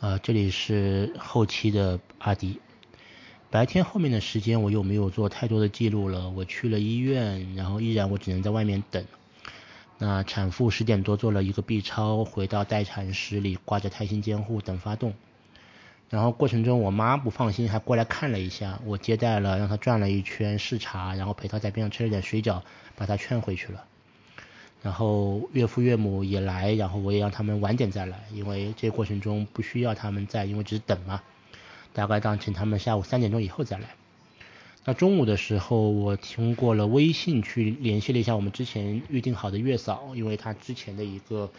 [0.00, 2.58] 啊，这里是后期的阿迪。
[3.50, 9.04] 白天后面的时间我又没有做太多的记录了，我去了医院，然后依然我只能在外面等。
[9.98, 15.12] 那产妇十点多做了一个 B 超，回到待产室里挂着胎心监护等发动。
[16.10, 22.62] 然后过程中我妈不放心，还过来看了一下，我接待了，让她转了一圈视察，然后陪她在边上吃了点水饺，
[22.94, 23.84] 把她劝回去了。
[24.82, 31.22] 然后岳父岳母也来，然后我也让他们晚点再来，因为这过程中不需要他们在，因为只是等嘛。
[31.94, 33.88] 大概当请他们下午三点钟以后再来。
[34.84, 41.50] 那中午的时候，我通过了微信去联系了一下我们之前预定好的月嫂，因为他之前的一个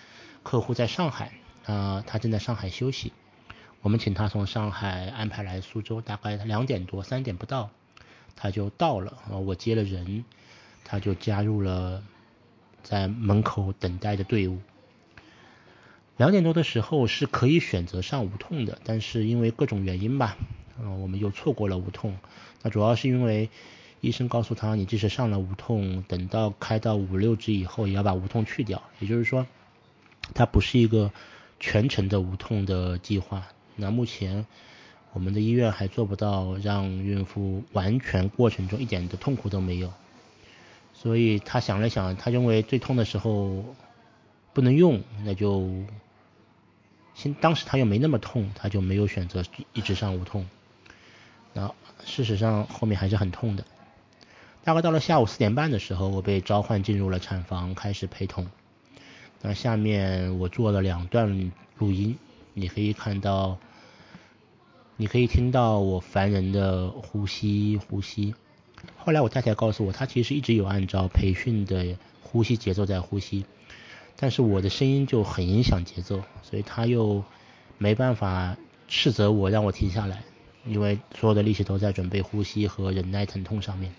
[0.44, 1.32] 客户在上海，
[1.66, 3.12] 啊，他正在上海休息，
[3.86, 7.70] 我们请他从上海安排来苏州，大概两点多三点不到
[8.36, 10.26] 他就到了，啊，我接了人，
[10.84, 12.04] 他就加入了
[12.82, 14.58] 在门口等待的队伍。
[16.18, 20.36] 两点多的时候是可以选择上无痛的，但是因为各种原因吧，
[20.80, 22.18] 嗯，我们又错过了无痛。
[22.64, 23.52] 那主要是因为
[24.02, 28.82] 医生告诉他，你即使上了无痛，等到开到五六指以后，也要把无痛去掉。
[28.98, 29.46] 也就是说，
[30.34, 31.12] 它不是一个
[31.60, 33.46] 全程的无痛的计划。
[33.76, 34.46] 那目前
[35.14, 39.94] 我们的医院还做不到让孕妇完全过程中一点的痛苦都没有。
[40.94, 43.64] 所以他想了想，他认为最痛的时候
[44.54, 45.70] 不能用，那就。
[47.18, 50.46] 先当时他又没那么痛，他就没有选择一直上无痛。
[51.54, 51.74] 那
[52.04, 53.64] 事实上后面还是很痛的。
[54.66, 58.50] 大概到了下午四点半的时候，我被召唤进入了产房，开始陪同。
[59.42, 62.18] 那下面我做了两段录音，
[62.56, 63.60] 你可以看到，
[64.98, 68.34] 你可以听到我烦人的呼吸呼吸。
[68.98, 73.46] 后来我太太告诉我，她其实一直有按照培训的呼吸节奏在呼吸。
[74.18, 77.22] 但是我的声音就很影响节奏，所以他又
[77.78, 78.56] 没办法
[78.88, 80.24] 斥责我让我停下来，
[80.66, 83.94] 因为所有的力气都在准备呼吸和忍耐疼痛上面。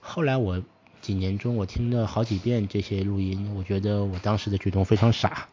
[0.00, 0.62] 后来我
[1.02, 5.48] 几年中我听了好几遍这些录音，我觉得我当时的举动非常傻，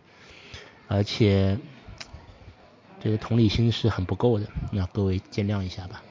[0.87, 1.57] 而且
[3.05, 6.01] 这个同理心是很不够的，那各位见谅一下吧。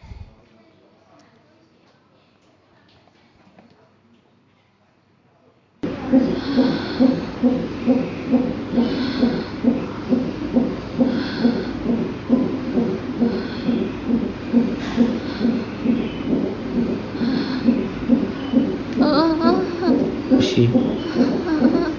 [20.30, 20.68] 呼吸，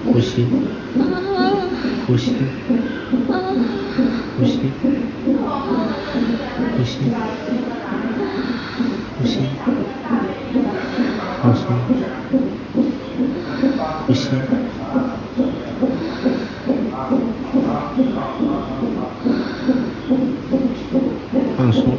[0.06, 0.46] 呼吸，
[2.06, 2.32] 呼吸，
[4.38, 4.58] 呼吸，
[6.76, 6.98] 呼吸，
[9.18, 9.40] 呼吸，
[11.42, 11.64] 放松，
[14.06, 14.28] 呼吸。
[21.56, 21.96] 放松。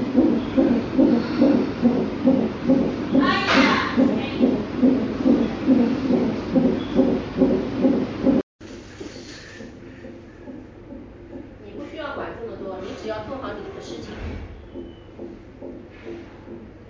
[11.65, 14.13] 你不需要管这么多，你只要做好你的事情。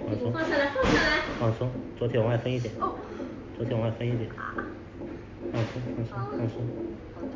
[0.10, 1.24] 屁股放下来，放下来。
[1.40, 2.74] 放松，左腿往外分一点。
[2.80, 2.96] 哦。
[3.58, 4.30] 左腿往外分一点。
[5.54, 6.56] 放松，放松，放松。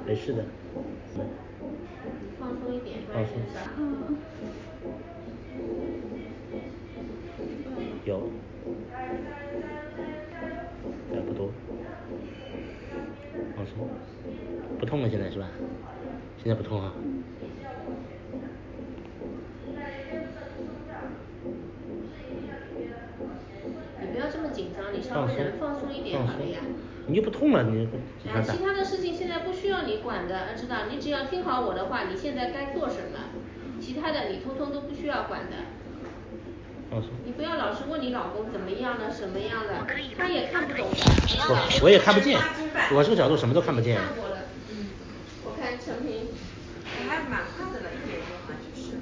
[0.05, 0.45] 没事的。
[2.39, 3.59] 放松一点，放松一下。
[3.77, 4.17] 嗯。
[8.03, 8.29] 有。
[11.13, 11.49] 还不多。
[14.79, 15.47] 不痛了现在是吧？
[16.43, 16.93] 现在不痛啊。
[24.01, 26.59] 你不要这么紧张，你稍微能放松一点好了呀。
[27.07, 27.85] 你就不痛了，你。
[28.29, 30.87] 啊，其他的事情现在不需要你管的，知道？
[30.89, 33.19] 你只要听好我的话，你现在该做什么，
[33.79, 35.57] 其他的你通通都不需要管的。
[37.25, 39.87] 你不要老是问你老公怎么样了，什么样了，
[40.17, 40.97] 他也看不懂的。
[41.47, 42.37] 我我也看不见，
[42.93, 43.95] 我这个角度什么都看不见。
[43.95, 44.39] 看过了，
[44.69, 44.89] 嗯，
[45.45, 46.27] 我看陈平。
[47.07, 48.99] 还蛮快的了，一点钟嘛就是。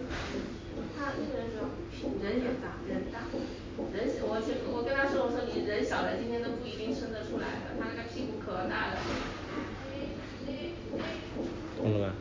[0.98, 1.68] 他一点钟。
[2.24, 3.20] 人也大，人大。
[3.92, 4.40] 人我
[4.72, 8.98] 我跟他说，我说你人小了，今天都不一定生得出来的，他那个屁股可大了。
[11.78, 12.14] 痛了吧？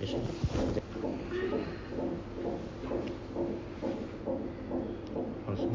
[0.00, 0.16] 没事。
[5.46, 5.70] 放松。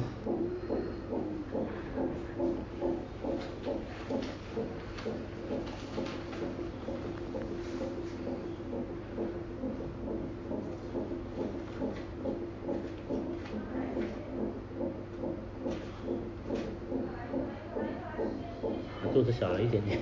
[19.70, 20.00] 点点。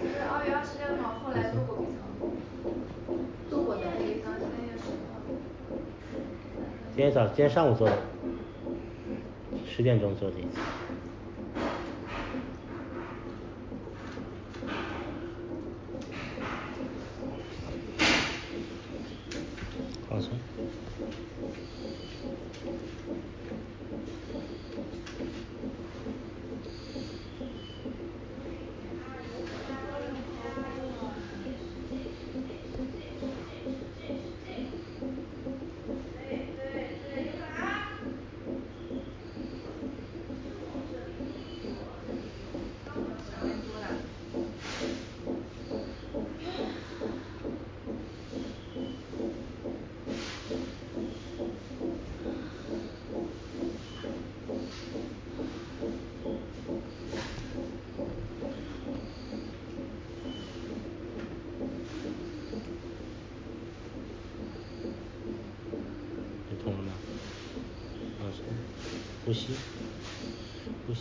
[0.00, 1.96] 是二月二十六号后来做过 B 超，
[3.50, 3.80] 做过的。
[6.94, 7.96] 今天早今天上午做的，
[9.66, 10.58] 十点钟做的一次。
[20.08, 20.30] 放松。
[66.48, 66.92] 不痛了吗？
[68.20, 68.44] 放松，
[69.32, 69.46] 呼吸，
[70.86, 71.00] 呼吸，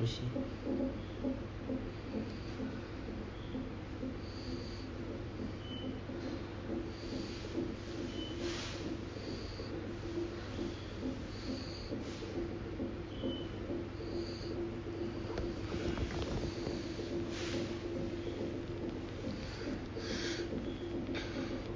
[0.00, 0.22] 呼吸。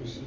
[0.01, 0.23] 呼吸。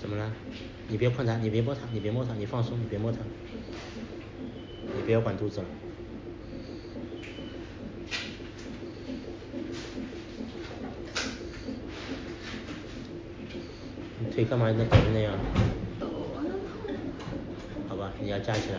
[0.00, 0.30] 怎么了？
[0.94, 3.18] 你别碰它，你别摸它，你别摸它，你放松，你别摸它，
[4.96, 5.66] 你不要管肚子了。
[14.20, 15.36] 你腿干嘛能抖成那样？
[17.88, 18.78] 好吧，你要站起来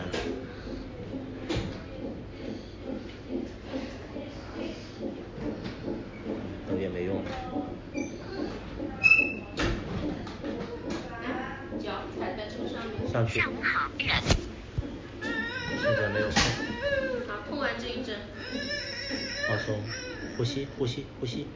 [20.37, 21.47] 呼吸，呼吸，呼吸，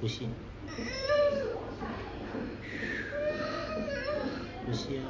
[0.00, 0.28] 呼吸。
[4.66, 5.04] 呼吸啊，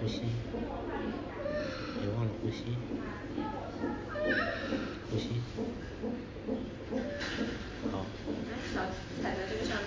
[0.00, 0.22] 呼吸，
[2.00, 2.76] 别忘了呼吸，
[5.10, 5.40] 呼吸。
[7.92, 8.06] 好。
[8.50, 8.76] 来，脚
[9.22, 9.86] 踩在这个上面。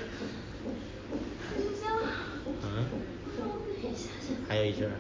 [2.62, 2.66] 嗯？
[4.48, 4.94] 还有一针儿。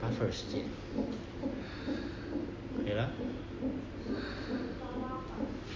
[0.00, 0.64] 八分儿时间。
[2.82, 3.10] 可以了。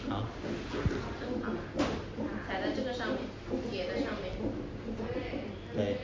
[0.09, 0.27] 好。
[0.73, 1.53] 正好，
[2.47, 3.19] 踩在这个上面，
[3.71, 4.25] 铁的上面。
[5.75, 5.99] 对。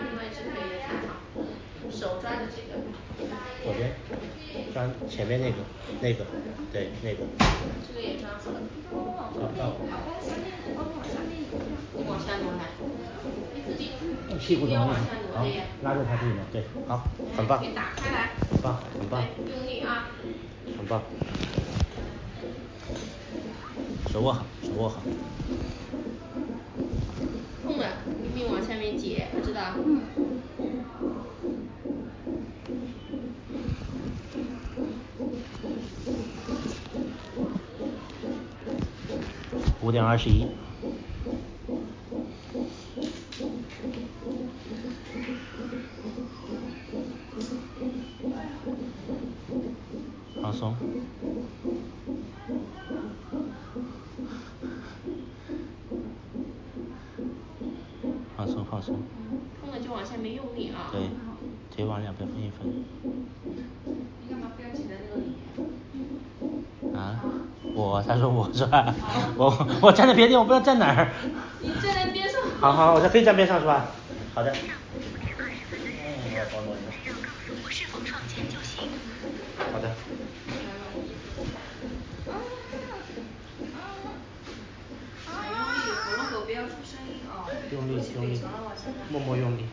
[0.00, 1.10] 另外一只腿也踩好，
[1.90, 2.78] 手抓着这个。
[3.64, 3.92] 左边，
[4.72, 5.40] 抓前面
[6.08, 6.24] 那个，
[6.72, 7.18] 对，那个。
[7.86, 8.62] 这个也抓好了。
[8.90, 9.76] 抓不到。
[11.94, 12.64] 你往下挪来，
[13.54, 13.90] 你自己
[14.38, 17.04] 屁股要往下挪好的呀。，拉着它自己挪，对，好，
[17.36, 17.60] 很棒。
[17.60, 18.30] 给打开来。
[18.50, 19.22] 很棒，很棒。
[19.36, 20.08] 用力啊。
[20.78, 21.02] 很棒。
[24.10, 25.02] 手握好，手握好。
[27.66, 27.86] 痛的，
[28.24, 29.74] 用力往下面解，知道？
[39.88, 40.46] 五点二十一。
[50.42, 50.74] 放松。
[58.36, 59.00] 放松放松。
[59.58, 60.90] 痛了就往下面用力啊。
[60.92, 61.08] 对，
[61.74, 62.84] 腿往两边分一分。
[64.20, 66.94] 你干嘛非要挤在那里？
[66.94, 67.24] 啊？
[67.74, 68.94] 我，他说我是吧？
[69.80, 71.08] 我 我站在别的地方，我不知道站哪儿。
[71.60, 72.40] 你站在边上。
[72.60, 73.86] 好好，我在可以站边上是吧？
[74.34, 74.52] 好的。
[79.72, 79.90] 好的。
[85.50, 87.46] 用力，喉咙口不要出声音啊。
[87.72, 88.40] 用力用力
[89.10, 89.66] 默默用力。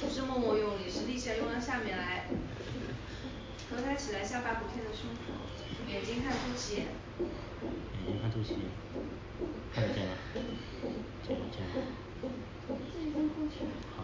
[0.00, 2.26] 不是默默用力，是力气要用到下面来。
[3.70, 5.32] 头抬起来，下巴不贴着胸口，
[5.88, 6.86] 眼睛看肚脐眼。
[8.04, 8.60] 睛看肚脐眼，
[9.72, 10.12] 看得见吗？
[11.26, 11.62] 见见。
[12.22, 13.70] 这已经过去了。
[13.96, 13.98] 好。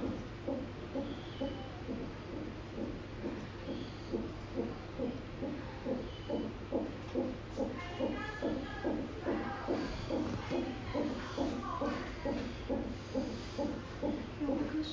[14.45, 14.93] 我喝口水。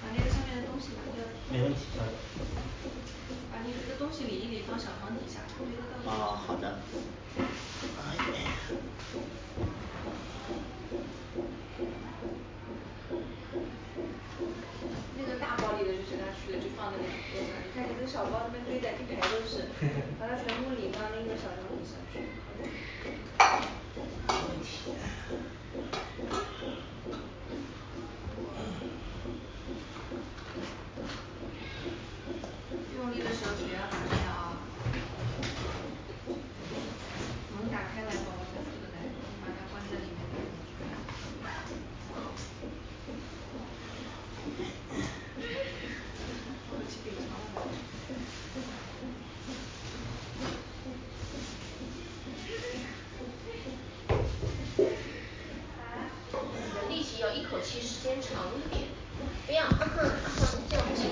[0.00, 1.16] 把那个上面的东西拿掉。
[1.50, 1.78] 没问题。
[3.52, 6.12] 把你这个东西理一理，放小床底下，别的到时候。
[6.14, 6.78] 哦，好的。
[15.16, 19.68] 那个大包里的就随他去了，就放在那个桌上，你看你这小包这边堆的一排都是，
[20.18, 22.14] 把它全部理到那个小床底下去。
[24.26, 24.66] 没问题。
[32.96, 34.58] 用力的时候嘴要打开啊。
[37.56, 39.10] 门打开了宝宝才出得来，你
[39.40, 40.68] 把它关在里面再进去。
[46.68, 47.70] 透气挺长的感觉。
[56.88, 57.02] 你的力
[57.80, 58.88] 时间长一点，
[59.46, 59.62] 不要
[60.68, 61.10] 这样不行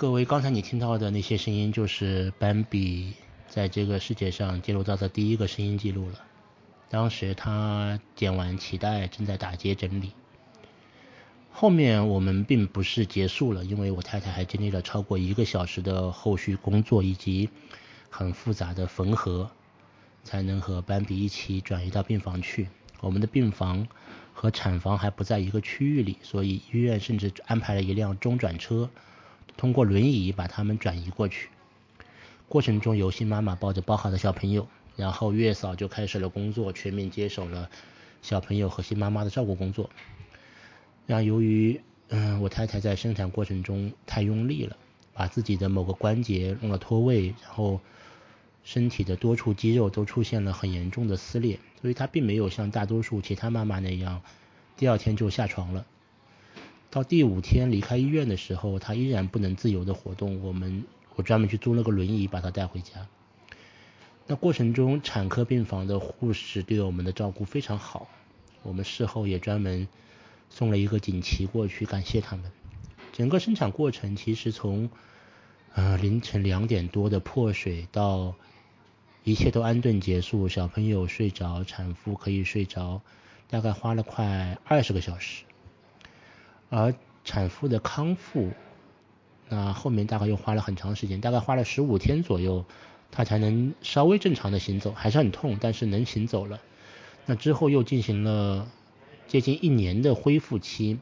[0.00, 3.12] 各位刚才你听到的那些声音就是斑比
[3.50, 6.22] 在这个世界上记录到的第一个声音记录了。
[6.88, 10.12] 当时他剪完脐带正在打结整理。
[11.50, 17.50] 后面我们并不是结束了，因为我太太还经历了超过一个小时的后续工作以及
[18.08, 19.50] 很复杂的缝合，
[20.24, 22.68] 才能和斑比一起转移到病房去。
[23.02, 23.86] 我们的病房
[24.32, 28.88] 和产房还不在一个区域里，所以医院甚至安排了一辆中转车。
[29.56, 31.48] 通过轮椅把他们转移过去，
[32.48, 37.70] 过程中有新妈妈抱着包好的小朋友，然后月嫂就开始了工作，全面接手了
[38.22, 39.90] 小朋友和新妈妈的照顾工作。
[41.06, 44.76] 然由于嗯我太太在生产过程中太用力了，
[45.12, 47.80] 把自己的某个关节弄了脱位，然后
[48.64, 54.22] 身体的多处肌肉都出现了很严重的撕裂，所以她并没有像大多数其他妈妈那样
[54.76, 55.84] 第二天就下床了。
[56.90, 60.42] 到第五天离开医院的时候，他依然不能自由的活动。
[60.42, 60.84] 我们
[61.14, 63.06] 我专门去租了个轮椅把他带回家。
[64.26, 68.08] 那过程中，产科病房的护士对我们的照顾非常好，
[68.62, 69.86] 我们事后也专门
[70.48, 72.50] 送了一个锦旗过去感谢他们。
[73.12, 74.90] 整个生产过程其实从
[75.74, 78.34] 呃凌晨两点多的破水到
[79.22, 83.00] 一切都安顿结束，小朋友睡着，产妇可以睡着，
[83.48, 85.44] 大概花了快二十个小时。
[86.70, 86.94] 而
[87.24, 88.52] 产妇的康复，
[89.48, 92.64] 那后面大概又花了很长时间，大概花了十五天左右，
[93.10, 96.60] 她才能稍微正常的行走，还是很痛，但是能行走了。
[97.26, 98.68] 那之后又进行了
[99.26, 100.98] 接近一年的恢复期，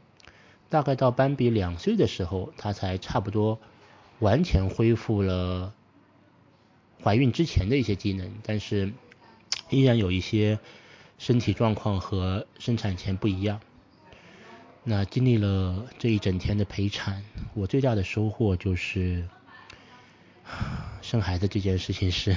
[0.70, 3.58] 大概到斑比两岁的时候，她才差不多
[4.18, 5.74] 完全恢复了
[7.02, 8.92] 怀孕之前的一些机能，但是
[9.70, 10.58] 依然有一些
[11.18, 13.60] 身体状况和生产前不一样。
[14.90, 17.22] 那经历了这一整天的陪产，
[17.52, 19.28] 我最大的收获就是
[21.02, 22.34] 生孩子这件事情是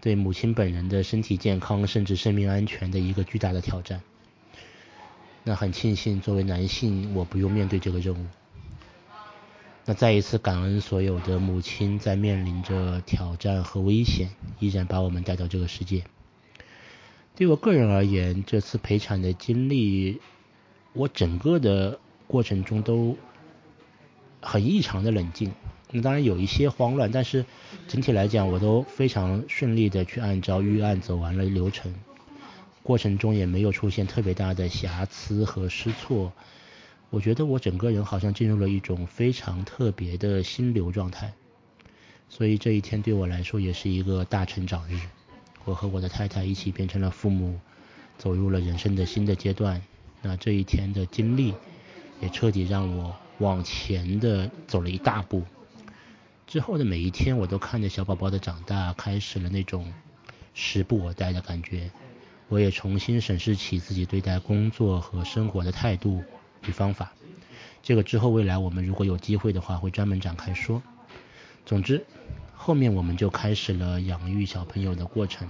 [0.00, 4.00] 对母亲本人的身体健康甚至生命安全的一个巨大的挑战。
[5.42, 8.24] 那很庆幸作为男性我不用面对这个任务。
[9.84, 14.30] 那再一次感恩所有的母亲在面临着挑战和危险，
[14.60, 16.04] 依然把我们带到这个世界。
[17.34, 20.20] 对我个人而言，这次陪产的经历。
[20.92, 23.16] 我整个的过程中都
[24.40, 25.52] 很异常的冷静，
[25.90, 27.44] 那当然有一些慌乱，但是
[27.86, 31.94] 整体来讲我都非常顺利的去按照预案走完了流程，
[32.82, 36.32] 过程中也没有出现特别大的瑕疵和失错，
[37.10, 41.32] 我觉得我整个人好像进入了一种非常特别的心流状态，
[42.28, 44.98] 所以这一天对我来说也是一个大成长日，
[45.64, 47.60] 我和我的太太一起变成了父母，
[48.18, 49.82] 走入了人生的新的阶段。
[50.22, 51.54] 那这一天的经历，
[52.20, 55.42] 也彻底让我往前的走了一大步。
[56.46, 59.92] 之后的每一天，我都看着小宝宝的长大，开始了那种
[60.52, 61.90] 时不我待的感觉。
[62.48, 66.24] 我也重新审视起自己对待工作和生活的态度
[66.66, 67.12] 与方法。
[67.82, 70.82] 这个之后未来我们如果有机会的话，会专门展开说。
[71.64, 72.04] 总之，
[72.56, 75.48] 后面我们就开始了养育小朋友的过程。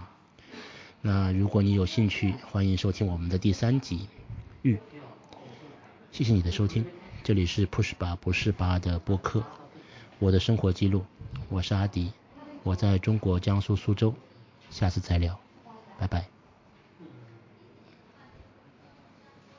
[1.00, 4.06] 那如果你有兴趣，欢迎收听我们的第三集。
[4.62, 4.78] 玉，
[6.12, 6.84] 谢谢你的收听，
[7.24, 9.42] 这里是 Push 吧不是吧的播客，
[10.18, 11.04] 我的生活记录，
[11.48, 12.12] 我是阿迪，
[12.62, 14.14] 我在中国江苏苏州，
[14.70, 15.38] 下次再聊，
[15.98, 16.39] 拜拜。